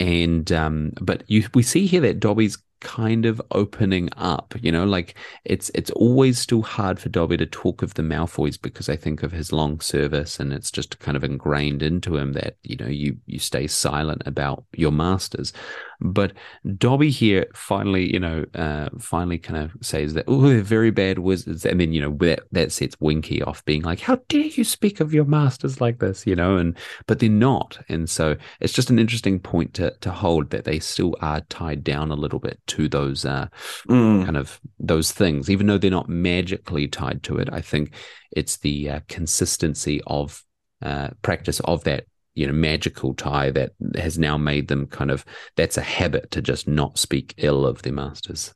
And 0.00 0.50
um, 0.50 0.92
but 1.00 1.22
you 1.28 1.46
we 1.52 1.62
see 1.62 1.86
here 1.86 2.00
that 2.00 2.18
Dobby's 2.18 2.58
kind 2.84 3.24
of 3.24 3.40
opening 3.50 4.08
up 4.16 4.54
you 4.60 4.70
know 4.70 4.84
like 4.84 5.14
it's 5.44 5.70
it's 5.74 5.90
always 5.92 6.38
still 6.38 6.62
hard 6.62 7.00
for 7.00 7.08
Dobby 7.08 7.36
to 7.38 7.46
talk 7.46 7.82
of 7.82 7.94
the 7.94 8.02
Malfoys 8.02 8.60
because 8.60 8.88
I 8.88 8.96
think 8.96 9.22
of 9.22 9.32
his 9.32 9.52
long 9.52 9.80
service 9.80 10.38
and 10.38 10.52
it's 10.52 10.70
just 10.70 10.98
kind 11.00 11.16
of 11.16 11.24
ingrained 11.24 11.82
into 11.82 12.16
him 12.16 12.34
that 12.34 12.56
you 12.62 12.76
know 12.76 12.86
you 12.86 13.16
you 13.26 13.38
stay 13.38 13.66
silent 13.66 14.22
about 14.26 14.64
your 14.74 14.92
masters 14.92 15.52
but 16.00 16.32
Dobby 16.76 17.10
here 17.10 17.46
finally, 17.54 18.12
you 18.12 18.20
know, 18.20 18.44
uh, 18.54 18.90
finally 18.98 19.38
kind 19.38 19.62
of 19.64 19.72
says 19.80 20.14
that, 20.14 20.24
oh, 20.28 20.42
they're 20.42 20.60
very 20.60 20.90
bad 20.90 21.20
wizards. 21.20 21.64
And 21.64 21.80
then, 21.80 21.92
you 21.92 22.00
know, 22.00 22.14
that, 22.20 22.40
that 22.52 22.72
sets 22.72 22.96
Winky 23.00 23.42
off 23.42 23.64
being 23.64 23.82
like, 23.82 24.00
how 24.00 24.16
dare 24.28 24.44
you 24.44 24.64
speak 24.64 25.00
of 25.00 25.14
your 25.14 25.24
masters 25.24 25.80
like 25.80 26.00
this, 26.00 26.26
you 26.26 26.36
know, 26.36 26.56
and, 26.56 26.76
but 27.06 27.20
they're 27.20 27.30
not. 27.30 27.78
And 27.88 28.08
so 28.08 28.36
it's 28.60 28.72
just 28.72 28.90
an 28.90 28.98
interesting 28.98 29.40
point 29.40 29.74
to, 29.74 29.92
to 30.00 30.10
hold 30.10 30.50
that 30.50 30.64
they 30.64 30.78
still 30.78 31.16
are 31.20 31.40
tied 31.42 31.84
down 31.84 32.10
a 32.10 32.16
little 32.16 32.38
bit 32.38 32.60
to 32.74 32.88
those, 32.88 33.24
uh, 33.24 33.48
mm. 33.88 34.24
kind 34.24 34.36
of 34.36 34.60
those 34.78 35.12
things, 35.12 35.48
even 35.48 35.66
though 35.66 35.78
they're 35.78 35.90
not 35.90 36.08
magically 36.08 36.88
tied 36.88 37.22
to 37.24 37.38
it. 37.38 37.48
I 37.52 37.60
think 37.60 37.94
it's 38.32 38.58
the 38.58 38.90
uh, 38.90 39.00
consistency 39.08 40.00
of 40.06 40.42
uh, 40.82 41.10
practice 41.22 41.60
of 41.60 41.84
that 41.84 42.04
you 42.34 42.46
know 42.46 42.52
magical 42.52 43.14
tie 43.14 43.50
that 43.50 43.70
has 43.96 44.18
now 44.18 44.36
made 44.36 44.66
them 44.66 44.86
kind 44.88 45.12
of 45.12 45.24
that's 45.56 45.76
a 45.76 45.82
habit 45.82 46.32
to 46.32 46.42
just 46.42 46.66
not 46.66 46.98
speak 46.98 47.32
ill 47.36 47.64
of 47.64 47.82
their 47.82 47.92
masters 47.92 48.52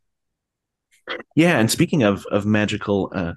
yeah 1.36 1.60
and 1.60 1.70
speaking 1.70 2.02
of 2.02 2.26
of 2.32 2.44
magical 2.44 3.12
uh, 3.14 3.34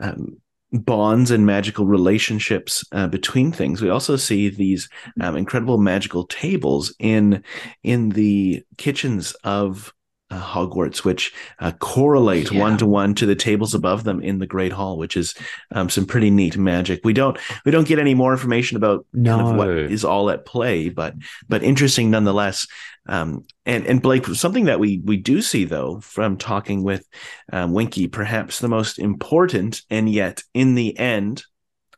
um, 0.00 0.40
bonds 0.72 1.30
and 1.30 1.44
magical 1.44 1.86
relationships 1.86 2.84
uh, 2.92 3.06
between 3.06 3.52
things. 3.52 3.82
We 3.82 3.90
also 3.90 4.16
see 4.16 4.48
these 4.48 4.88
um, 5.20 5.36
incredible 5.36 5.78
magical 5.78 6.26
tables 6.26 6.94
in 6.98 7.44
in 7.82 8.10
the 8.10 8.62
kitchens 8.78 9.32
of 9.44 9.92
uh, 10.32 10.40
Hogwarts, 10.40 11.04
which 11.04 11.32
uh, 11.58 11.72
correlate 11.72 12.50
one 12.50 12.78
to 12.78 12.86
one 12.86 13.14
to 13.16 13.26
the 13.26 13.34
tables 13.34 13.74
above 13.74 14.04
them 14.04 14.22
in 14.22 14.38
the 14.38 14.46
Great 14.46 14.72
Hall, 14.72 14.96
which 14.96 15.16
is 15.16 15.34
um, 15.72 15.90
some 15.90 16.06
pretty 16.06 16.30
neat 16.30 16.56
magic. 16.56 17.00
We 17.04 17.12
don't 17.12 17.38
we 17.66 17.70
don't 17.70 17.86
get 17.86 17.98
any 17.98 18.14
more 18.14 18.32
information 18.32 18.78
about 18.78 19.06
no. 19.12 19.36
kind 19.36 19.48
of 19.48 19.56
what 19.56 19.68
is 19.68 20.04
all 20.04 20.30
at 20.30 20.46
play, 20.46 20.88
but 20.88 21.14
but 21.48 21.62
interesting 21.62 22.10
nonetheless. 22.10 22.66
Um, 23.06 23.44
and 23.66 23.86
and 23.86 24.00
Blake, 24.00 24.26
something 24.26 24.64
that 24.64 24.80
we 24.80 25.02
we 25.04 25.18
do 25.18 25.42
see 25.42 25.64
though 25.64 26.00
from 26.00 26.38
talking 26.38 26.82
with 26.82 27.06
um, 27.52 27.72
Winky, 27.74 28.08
perhaps 28.08 28.58
the 28.58 28.68
most 28.68 28.98
important 28.98 29.82
and 29.90 30.08
yet 30.08 30.42
in 30.54 30.74
the 30.74 30.98
end 30.98 31.44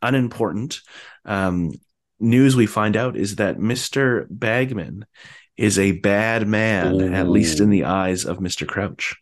unimportant 0.01 0.81
um, 1.23 1.71
news 2.19 2.55
we 2.55 2.65
find 2.65 2.97
out 2.97 3.15
is 3.15 3.37
that 3.37 3.59
Mister 3.59 4.27
Bagman 4.29 5.05
is 5.57 5.79
a 5.79 5.93
bad 5.93 6.47
man, 6.47 7.01
Ooh. 7.01 7.13
at 7.13 7.29
least 7.29 7.59
in 7.59 7.69
the 7.69 7.85
eyes 7.85 8.25
of 8.25 8.39
Mister 8.39 8.65
Crouch. 8.65 9.15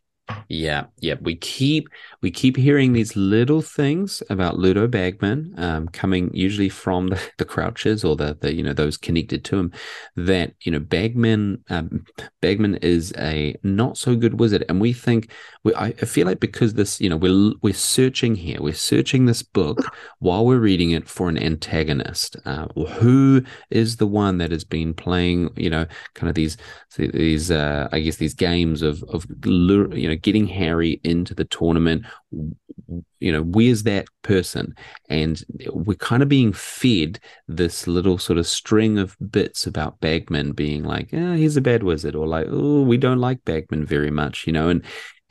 Yeah, 0.48 0.86
yeah. 1.00 1.15
We 1.22 1.36
keep 1.36 1.89
we 2.23 2.31
keep 2.31 2.55
hearing 2.55 2.93
these 2.93 3.17
little 3.17 3.62
things 3.62 4.23
about 4.29 4.57
Ludo 4.57 4.88
Bagman 4.88 5.53
um, 5.57 5.89
coming 5.89 6.33
usually 6.33 6.69
from 6.69 7.09
the, 7.09 7.21
the 7.38 7.45
Crouches 7.45 8.03
or 8.05 8.15
the, 8.15 8.38
the 8.39 8.55
you 8.55 8.63
know 8.63 8.73
those 8.73 8.97
connected 8.97 9.43
to 9.45 9.59
him. 9.59 9.71
That 10.15 10.53
you 10.62 10.71
know 10.71 10.79
Bagman 10.79 11.63
um, 11.69 12.05
Bagman 12.41 12.75
is 12.77 13.13
a 13.17 13.55
not 13.62 13.97
so 13.97 14.15
good 14.15 14.39
wizard, 14.39 14.63
and 14.69 14.79
we 14.79 14.93
think 14.93 15.31
we, 15.65 15.75
I 15.75 15.91
feel 15.91 16.25
like 16.25 16.39
because 16.39 16.73
this 16.73 17.01
you 17.01 17.09
know 17.09 17.17
we're 17.17 17.51
we're 17.62 17.73
searching 17.73 18.36
here, 18.36 18.62
we're 18.62 18.73
searching 18.73 19.25
this 19.25 19.43
book 19.43 19.93
while 20.19 20.45
we're 20.45 20.59
reading 20.59 20.91
it 20.91 21.09
for 21.09 21.27
an 21.27 21.38
antagonist. 21.38 22.38
Uh, 22.45 22.67
who 22.99 23.43
is 23.69 23.97
the 23.97 24.07
one 24.07 24.38
that 24.38 24.51
has 24.51 24.63
been 24.63 24.93
playing 24.93 25.49
you 25.57 25.69
know 25.69 25.86
kind 26.13 26.29
of 26.29 26.36
these 26.36 26.55
these 26.95 27.51
uh, 27.51 27.89
I 27.91 27.99
guess 27.99 28.15
these 28.15 28.33
games 28.33 28.81
of 28.81 29.03
of 29.09 29.25
you 29.45 30.07
know 30.07 30.15
getting 30.15 30.47
Harry 30.47 31.01
into 31.03 31.36
the 31.36 31.45
tournament. 31.45 32.05
You 32.32 33.32
know, 33.32 33.43
where's 33.43 33.84
that 33.84 34.08
person? 34.21 34.76
And 35.10 35.43
we're 35.67 35.95
kind 35.95 36.23
of 36.23 36.30
being 36.30 36.54
fed 36.54 37.19
this 37.47 37.88
little 37.88 38.17
sort 38.17 38.39
of 38.39 38.47
string 38.47 38.97
of 38.97 39.15
bits 39.32 39.65
about 39.65 39.99
Bagman 39.99 40.54
being 40.54 40.84
like, 40.84 41.10
oh, 41.13 41.34
he's 41.36 41.58
a 41.58 41.62
bad 41.62 41.84
wizard, 41.84 42.15
or 42.15 42.28
like, 42.28 42.47
oh, 42.49 42.82
we 42.82 42.97
don't 42.97 43.19
like 43.19 43.43
Bagman 43.45 43.86
very 43.86 44.12
much, 44.12 44.45
you 44.47 44.54
know, 44.54 44.69
and 44.69 44.84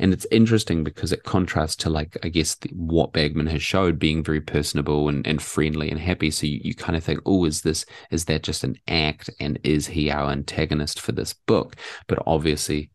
and 0.03 0.12
it's 0.12 0.27
interesting 0.33 0.83
because 0.83 1.12
it 1.12 1.23
contrasts 1.23 1.77
to 1.77 1.88
like 1.88 2.18
i 2.25 2.29
guess 2.29 2.57
the, 2.57 2.68
what 2.75 3.12
bagman 3.12 3.47
has 3.47 3.62
showed 3.62 3.99
being 3.99 4.23
very 4.23 4.40
personable 4.40 5.09
and, 5.09 5.27
and 5.27 5.40
friendly 5.40 5.90
and 5.90 6.01
happy 6.01 6.31
so 6.31 6.45
you, 6.45 6.61
you 6.62 6.75
kind 6.75 6.97
of 6.97 7.05
think 7.05 7.21
oh 7.25 7.45
is 7.45 7.62
this 7.62 7.87
is 8.11 8.25
that 8.25 8.42
just 8.42 8.64
an 8.64 8.77
act 8.88 9.31
and 9.40 9.59
is 9.62 9.87
he 9.87 10.11
our 10.11 10.31
antagonist 10.31 11.01
for 11.01 11.12
this 11.12 11.33
book 11.47 11.77
but 12.09 12.18
obviously 12.27 12.90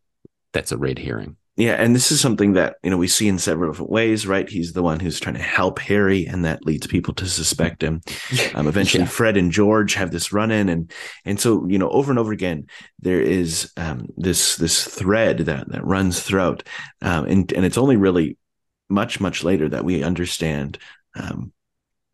that's 0.52 0.70
a 0.70 0.78
red 0.78 0.98
herring 0.98 1.37
yeah, 1.58 1.72
and 1.72 1.92
this 1.92 2.12
is 2.12 2.20
something 2.20 2.52
that 2.52 2.76
you 2.84 2.90
know 2.90 2.96
we 2.96 3.08
see 3.08 3.26
in 3.26 3.36
several 3.36 3.72
different 3.72 3.90
ways, 3.90 4.28
right? 4.28 4.48
He's 4.48 4.74
the 4.74 4.82
one 4.82 5.00
who's 5.00 5.18
trying 5.18 5.34
to 5.34 5.42
help 5.42 5.80
Harry, 5.80 6.24
and 6.24 6.44
that 6.44 6.64
leads 6.64 6.86
people 6.86 7.12
to 7.14 7.26
suspect 7.26 7.82
him. 7.82 8.00
Um, 8.54 8.66
eventually, 8.66 9.02
yeah. 9.02 9.08
Fred 9.08 9.36
and 9.36 9.52
George 9.52 9.94
have 9.94 10.10
this 10.10 10.32
run 10.32 10.50
in, 10.50 10.68
and 10.68 10.92
and 11.24 11.38
so 11.38 11.66
you 11.68 11.78
know 11.78 11.90
over 11.90 12.10
and 12.10 12.18
over 12.18 12.32
again 12.32 12.66
there 13.00 13.20
is 13.20 13.72
um, 13.76 14.06
this 14.16 14.56
this 14.56 14.84
thread 14.84 15.38
that 15.38 15.68
that 15.68 15.84
runs 15.84 16.22
throughout, 16.22 16.62
um, 17.02 17.26
and 17.26 17.52
and 17.52 17.64
it's 17.64 17.78
only 17.78 17.96
really 17.96 18.38
much 18.88 19.20
much 19.20 19.42
later 19.44 19.68
that 19.68 19.84
we 19.84 20.02
understand 20.02 20.78
um, 21.16 21.52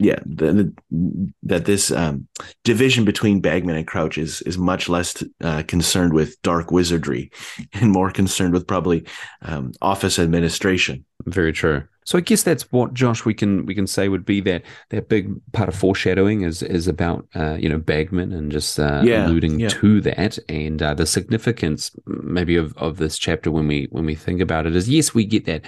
yeah, 0.04 0.18
the, 0.26 0.52
the, 0.90 1.32
that 1.44 1.64
this 1.64 1.90
um, 1.90 2.28
division 2.62 3.04
between 3.04 3.40
Bagman 3.40 3.76
and 3.76 3.86
Crouch 3.86 4.18
is 4.18 4.42
is 4.42 4.58
much 4.58 4.88
less 4.88 5.24
uh, 5.42 5.62
concerned 5.66 6.12
with 6.12 6.40
dark 6.42 6.70
wizardry 6.70 7.30
and 7.72 7.90
more 7.90 8.10
concerned 8.10 8.52
with 8.52 8.66
probably 8.66 9.04
um, 9.42 9.72
office 9.80 10.18
administration. 10.18 11.04
Very 11.24 11.52
true. 11.52 11.84
So 12.04 12.18
I 12.18 12.20
guess 12.20 12.42
that's 12.42 12.70
what 12.70 12.92
Josh 12.92 13.24
we 13.24 13.32
can 13.32 13.64
we 13.64 13.74
can 13.74 13.86
say 13.86 14.08
would 14.08 14.26
be 14.26 14.40
that 14.42 14.62
that 14.90 15.08
big 15.08 15.32
part 15.52 15.70
of 15.70 15.74
foreshadowing 15.74 16.42
is 16.42 16.62
is 16.62 16.86
about 16.86 17.26
uh, 17.34 17.54
you 17.54 17.68
know 17.68 17.78
Bagman 17.78 18.32
and 18.32 18.52
just 18.52 18.78
uh, 18.78 19.00
yeah, 19.02 19.26
alluding 19.26 19.60
yeah. 19.60 19.68
to 19.70 20.02
that 20.02 20.38
and 20.50 20.82
uh, 20.82 20.92
the 20.92 21.06
significance 21.06 21.90
maybe 22.06 22.56
of, 22.56 22.76
of 22.76 22.98
this 22.98 23.16
chapter 23.16 23.50
when 23.50 23.66
we 23.66 23.88
when 23.90 24.04
we 24.04 24.14
think 24.14 24.42
about 24.42 24.66
it 24.66 24.76
is 24.76 24.86
yes 24.86 25.14
we 25.14 25.24
get 25.24 25.46
that 25.46 25.64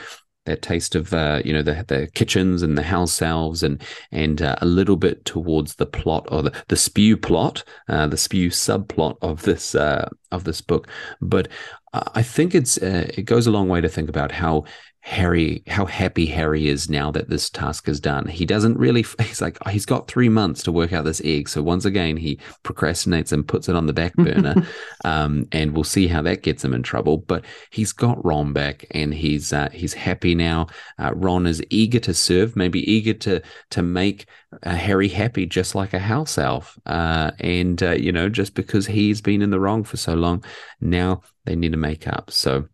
that 0.47 0.63
taste 0.63 0.95
of 0.95 1.13
uh, 1.13 1.43
you 1.45 1.53
know 1.53 1.63
the 1.63 1.85
the 1.87 2.09
kitchens 2.15 2.63
and 2.63 2.77
the 2.77 2.83
house 2.83 3.21
elves 3.21 3.63
and 3.63 3.83
and 4.11 4.43
uh, 4.43 4.57
a 4.61 4.67
little 4.67 4.97
bit 4.97 5.25
towards 5.25 5.75
the 5.77 5.87
plot 5.87 6.27
or 6.31 6.43
the, 6.43 6.53
the 6.69 6.77
spew 6.77 7.17
plot, 7.17 7.63
uh, 7.89 8.07
the 8.07 8.17
spew 8.17 8.51
subplot 8.51 9.19
of 9.23 9.43
this 9.43 9.75
uh, 9.75 10.09
of 10.33 10.45
this 10.45 10.61
book. 10.61 10.89
But 11.21 11.49
I 11.93 12.23
think 12.23 12.55
it's 12.55 12.79
uh, 12.79 13.11
it 13.17 13.23
goes 13.23 13.47
a 13.47 13.51
long 13.51 13.69
way 13.69 13.81
to 13.81 13.89
think 13.89 14.09
about 14.09 14.33
how 14.33 14.65
Harry, 15.07 15.62
how 15.69 15.87
happy 15.87 16.27
Harry 16.27 16.66
is 16.66 16.90
now 16.90 17.12
that 17.12 17.31
this 17.31 17.49
task 17.49 17.88
is 17.88 18.01
done. 18.01 18.27
He 18.27 18.45
doesn't 18.45 18.77
really, 18.77 19.03
he's 19.21 19.40
like, 19.40 19.57
oh, 19.64 19.71
he's 19.71 19.87
got 19.87 20.09
three 20.09 20.29
months 20.29 20.64
to 20.64 20.73
work 20.73 20.92
out 20.92 21.05
this 21.05 21.23
egg. 21.25 21.49
So 21.49 21.62
once 21.62 21.85
again, 21.85 22.16
he 22.16 22.40
procrastinates 22.64 23.31
and 23.31 23.47
puts 23.47 23.69
it 23.69 23.77
on 23.77 23.87
the 23.87 23.92
back 23.92 24.14
burner. 24.16 24.66
um, 25.05 25.47
and 25.53 25.75
we'll 25.75 25.85
see 25.85 26.09
how 26.09 26.23
that 26.23 26.42
gets 26.42 26.64
him 26.64 26.75
in 26.75 26.83
trouble. 26.83 27.19
But 27.19 27.45
he's 27.71 27.92
got 27.92 28.25
Ron 28.25 28.53
back 28.53 28.85
and 28.90 29.14
he's, 29.14 29.53
uh, 29.53 29.69
he's 29.73 29.95
happy 29.95 30.35
now. 30.35 30.66
Uh, 30.99 31.12
Ron 31.14 31.47
is 31.47 31.62
eager 31.71 32.01
to 32.01 32.12
serve, 32.12 32.57
maybe 32.57 32.81
eager 32.90 33.14
to, 33.14 33.42
to 33.71 33.83
make 33.85 34.27
uh, 34.64 34.75
Harry 34.75 35.09
happy, 35.09 35.47
just 35.47 35.77
like 35.77 35.95
a 35.95 36.01
house 36.01 36.37
elf. 36.37 36.77
Uh, 36.85 37.31
and, 37.38 37.81
uh, 37.81 37.92
you 37.92 38.11
know, 38.11 38.29
just 38.29 38.55
because 38.55 38.88
he's 38.88 39.21
been 39.21 39.40
in 39.40 39.51
the 39.51 39.61
wrong 39.61 39.85
for 39.85 39.99
so 39.99 40.14
long, 40.14 40.45
now 40.81 41.23
they 41.45 41.55
need 41.55 41.71
to 41.71 41.79
make 41.79 42.09
up. 42.09 42.33
So, 42.33 42.66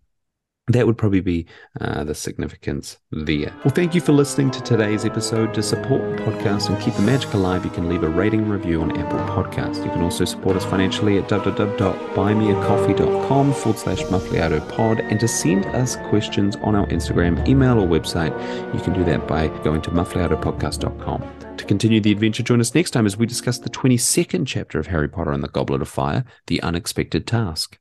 that 0.69 0.87
would 0.87 0.97
probably 0.97 1.21
be 1.21 1.45
uh, 1.81 2.05
the 2.05 2.15
significance 2.15 3.01
there. 3.11 3.53
Well, 3.65 3.75
thank 3.75 3.97
you 3.97 4.01
for 4.01 4.13
listening 4.13 4.53
to 4.53 4.63
today's 4.63 5.05
episode. 5.05 5.53
To 5.55 5.63
support 5.63 6.03
the 6.03 6.19
podcast 6.23 6.69
and 6.69 6.81
keep 6.81 6.95
the 6.95 7.03
magic 7.03 7.35
alive, 7.35 7.65
you 7.65 7.71
can 7.71 7.89
leave 7.89 8.05
a 8.05 8.09
rating 8.09 8.49
review 8.49 8.81
on 8.81 8.97
Apple 8.97 9.19
Podcasts. 9.35 9.85
You 9.85 9.91
can 9.91 10.03
also 10.03 10.25
support 10.25 10.57
us 10.57 10.65
financially 10.65 11.19
at 11.19 11.29
www.buymeacoffee.com 11.29 13.55
forward 13.55 13.79
slash 13.79 14.05
pod. 14.05 15.01
And 15.01 15.19
to 15.19 15.27
send 15.27 15.67
us 15.67 15.97
questions 16.09 16.55
on 16.57 16.77
our 16.77 16.87
Instagram, 16.87 17.49
email, 17.49 17.81
or 17.81 17.89
website, 17.89 18.33
you 18.73 18.79
can 18.81 18.93
do 18.93 19.03
that 19.05 19.27
by 19.27 19.49
going 19.65 19.83
to 19.83 19.91
muffliatopodcast.com. 19.91 21.57
To 21.57 21.65
continue 21.65 22.01
the 22.01 22.13
adventure, 22.13 22.45
join 22.45 22.61
us 22.61 22.73
next 22.75 22.93
time 22.93 23.07
as 23.07 23.17
we 23.17 23.27
discuss 23.27 23.59
the 23.59 23.71
22nd 23.71 24.47
chapter 24.47 24.79
of 24.79 24.87
Harry 24.87 25.09
Potter 25.09 25.33
and 25.33 25.43
the 25.43 25.49
Goblet 25.49 25.83
of 25.83 25.89
Fire, 25.89 26.25
The 26.47 26.63
Unexpected 26.63 27.27
Task. 27.27 27.81